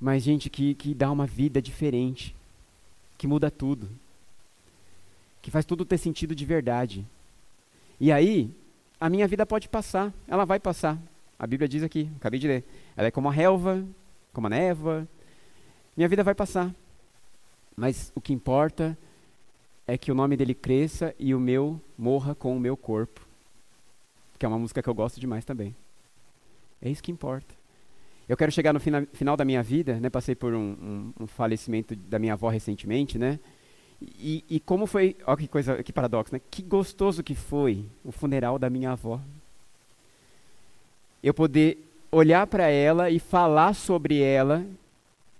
[0.00, 2.34] Mas, gente, que, que dá uma vida diferente,
[3.18, 3.88] que muda tudo,
[5.42, 7.06] que faz tudo ter sentido de verdade.
[7.98, 8.50] E aí,
[9.00, 10.98] a minha vida pode passar, ela vai passar.
[11.38, 12.64] A Bíblia diz aqui, acabei de ler.
[12.96, 13.84] Ela é como a relva,
[14.32, 15.08] como a névoa.
[15.96, 16.74] Minha vida vai passar.
[17.76, 18.96] Mas o que importa
[19.90, 23.26] é que o nome dele cresça e o meu morra com o meu corpo.
[24.38, 25.74] Que é uma música que eu gosto demais também.
[26.80, 27.52] É isso que importa.
[28.28, 30.08] Eu quero chegar no fina, final da minha vida, né?
[30.08, 33.40] Passei por um, um, um, falecimento da minha avó recentemente, né?
[34.00, 36.40] E, e como foi, olha que coisa, que paradoxo, né?
[36.48, 39.20] Que gostoso que foi o funeral da minha avó.
[41.20, 44.64] Eu poder olhar para ela e falar sobre ela,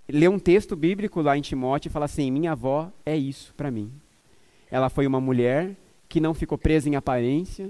[0.09, 3.71] ler um texto bíblico lá em Timóteo e falar assim: minha avó é isso para
[3.71, 3.89] mim.
[4.71, 5.75] Ela foi uma mulher
[6.07, 7.69] que não ficou presa em aparência,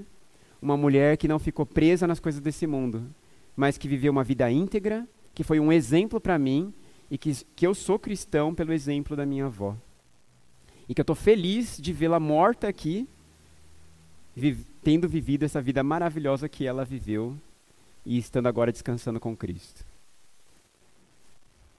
[0.61, 3.13] uma mulher que não ficou presa nas coisas desse mundo,
[3.55, 6.71] mas que viveu uma vida íntegra, que foi um exemplo para mim
[7.09, 9.75] e que, que eu sou cristão pelo exemplo da minha avó.
[10.87, 13.07] E que eu estou feliz de vê-la morta aqui,
[14.83, 17.35] tendo vivido essa vida maravilhosa que ela viveu
[18.05, 19.83] e estando agora descansando com Cristo.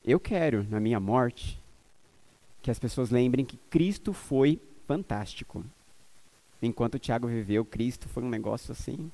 [0.04, 1.62] Eu quero, na minha morte,
[2.60, 5.64] que as pessoas lembrem que Cristo foi fantástico.
[6.60, 9.10] Enquanto o Tiago viveu, Cristo foi um negócio assim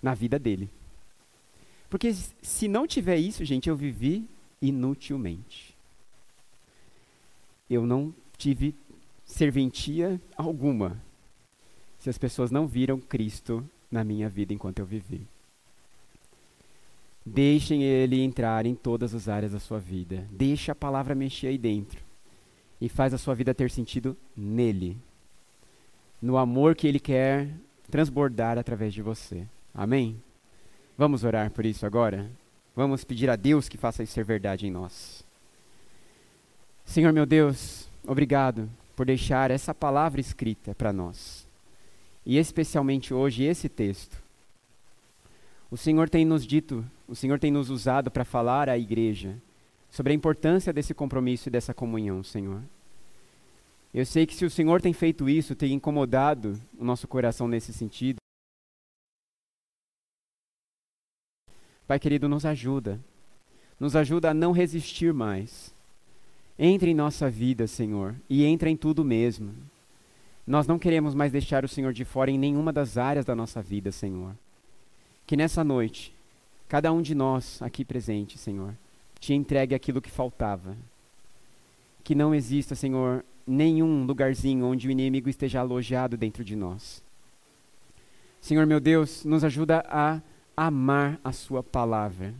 [0.00, 0.70] na vida dele.
[1.90, 4.28] Porque se não tiver isso, gente, eu vivi
[4.60, 5.76] inutilmente.
[7.68, 8.74] Eu não tive
[9.24, 11.02] serventia alguma
[11.98, 15.26] se as pessoas não viram Cristo na minha vida enquanto eu vivi.
[17.26, 20.26] Deixem ele entrar em todas as áreas da sua vida.
[20.30, 22.07] Deixe a palavra mexer aí dentro
[22.80, 24.96] e faz a sua vida ter sentido nele,
[26.20, 27.48] no amor que ele quer
[27.90, 29.46] transbordar através de você.
[29.74, 30.20] Amém?
[30.96, 32.28] Vamos orar por isso agora?
[32.74, 35.24] Vamos pedir a Deus que faça isso ser verdade em nós.
[36.84, 41.46] Senhor meu Deus, obrigado por deixar essa palavra escrita para nós.
[42.24, 44.16] E especialmente hoje esse texto.
[45.70, 49.36] O Senhor tem nos dito, o Senhor tem nos usado para falar à igreja
[49.90, 52.62] sobre a importância desse compromisso e dessa comunhão, Senhor.
[53.92, 57.72] Eu sei que se o Senhor tem feito isso, tem incomodado o nosso coração nesse
[57.72, 58.18] sentido.
[61.86, 63.00] Pai querido, nos ajuda.
[63.80, 65.72] Nos ajuda a não resistir mais.
[66.58, 69.54] Entre em nossa vida, Senhor, e entra em tudo mesmo.
[70.46, 73.62] Nós não queremos mais deixar o Senhor de fora em nenhuma das áreas da nossa
[73.62, 74.34] vida, Senhor.
[75.26, 76.12] Que nessa noite,
[76.68, 78.74] cada um de nós aqui presente, Senhor,
[79.20, 80.76] te entregue aquilo que faltava.
[82.04, 87.02] Que não exista, Senhor, nenhum lugarzinho onde o inimigo esteja alojado dentro de nós.
[88.40, 90.20] Senhor meu Deus, nos ajuda a
[90.56, 92.34] amar a Sua palavra,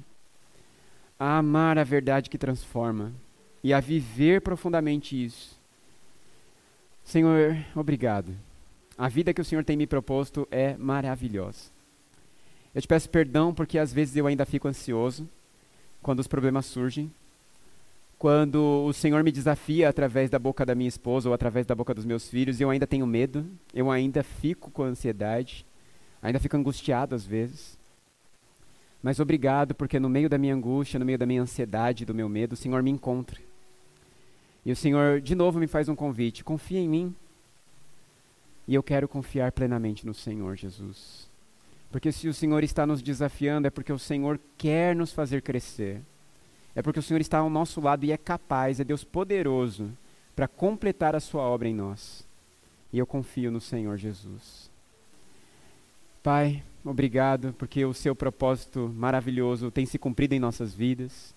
[1.19, 3.13] a amar a verdade que transforma
[3.63, 5.59] e a viver profundamente isso.
[7.03, 8.35] Senhor, obrigado.
[8.97, 11.71] A vida que o Senhor tem me proposto é maravilhosa.
[12.75, 15.29] Eu te peço perdão porque às vezes eu ainda fico ansioso,
[16.09, 17.13] quando os problemas surgem,
[18.19, 21.93] quando o Senhor me desafia através da boca da minha esposa ou através da boca
[21.93, 25.67] dos meus filhos, eu ainda tenho medo, eu ainda fico com ansiedade,
[26.23, 27.77] ainda fico angustiado às vezes.
[29.03, 32.27] Mas obrigado porque no meio da minha angústia, no meio da minha ansiedade, do meu
[32.27, 33.39] medo, o Senhor me encontra.
[34.65, 37.15] E o Senhor de novo me faz um convite: confia em mim.
[38.67, 41.28] E eu quero confiar plenamente no Senhor Jesus.
[41.91, 46.03] Porque se o Senhor está nos desafiando, é porque o Senhor quer nos fazer crescer.
[46.75, 49.91] É porque o Senhor está ao nosso lado e é capaz, é Deus poderoso
[50.37, 52.27] para completar a sua obra em nós.
[52.93, 54.71] E eu confio no Senhor Jesus.
[56.23, 61.35] Pai, obrigado porque o seu propósito maravilhoso tem se cumprido em nossas vidas.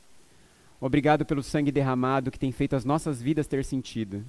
[0.80, 4.24] Obrigado pelo sangue derramado que tem feito as nossas vidas ter sentido.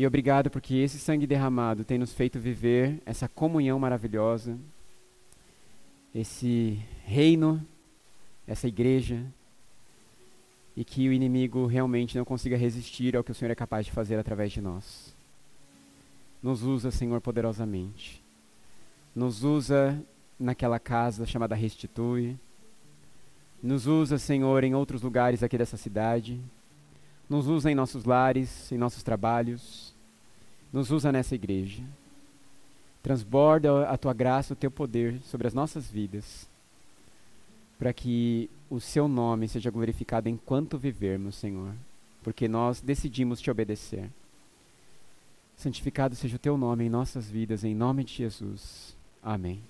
[0.00, 4.58] E obrigado porque esse sangue derramado tem nos feito viver essa comunhão maravilhosa,
[6.14, 7.62] esse reino,
[8.48, 9.22] essa igreja,
[10.74, 13.92] e que o inimigo realmente não consiga resistir ao que o Senhor é capaz de
[13.92, 15.14] fazer através de nós.
[16.42, 18.22] Nos usa, Senhor, poderosamente.
[19.14, 20.02] Nos usa
[20.38, 22.38] naquela casa chamada Restitui.
[23.62, 26.40] Nos usa, Senhor, em outros lugares aqui dessa cidade.
[27.28, 29.89] Nos usa em nossos lares, em nossos trabalhos.
[30.72, 31.82] Nos usa nessa igreja.
[33.02, 36.48] Transborda a tua graça, o teu poder sobre as nossas vidas,
[37.78, 41.72] para que o seu nome seja glorificado enquanto vivermos, Senhor,
[42.22, 44.10] porque nós decidimos te obedecer.
[45.56, 48.94] Santificado seja o teu nome em nossas vidas, em nome de Jesus.
[49.22, 49.69] Amém.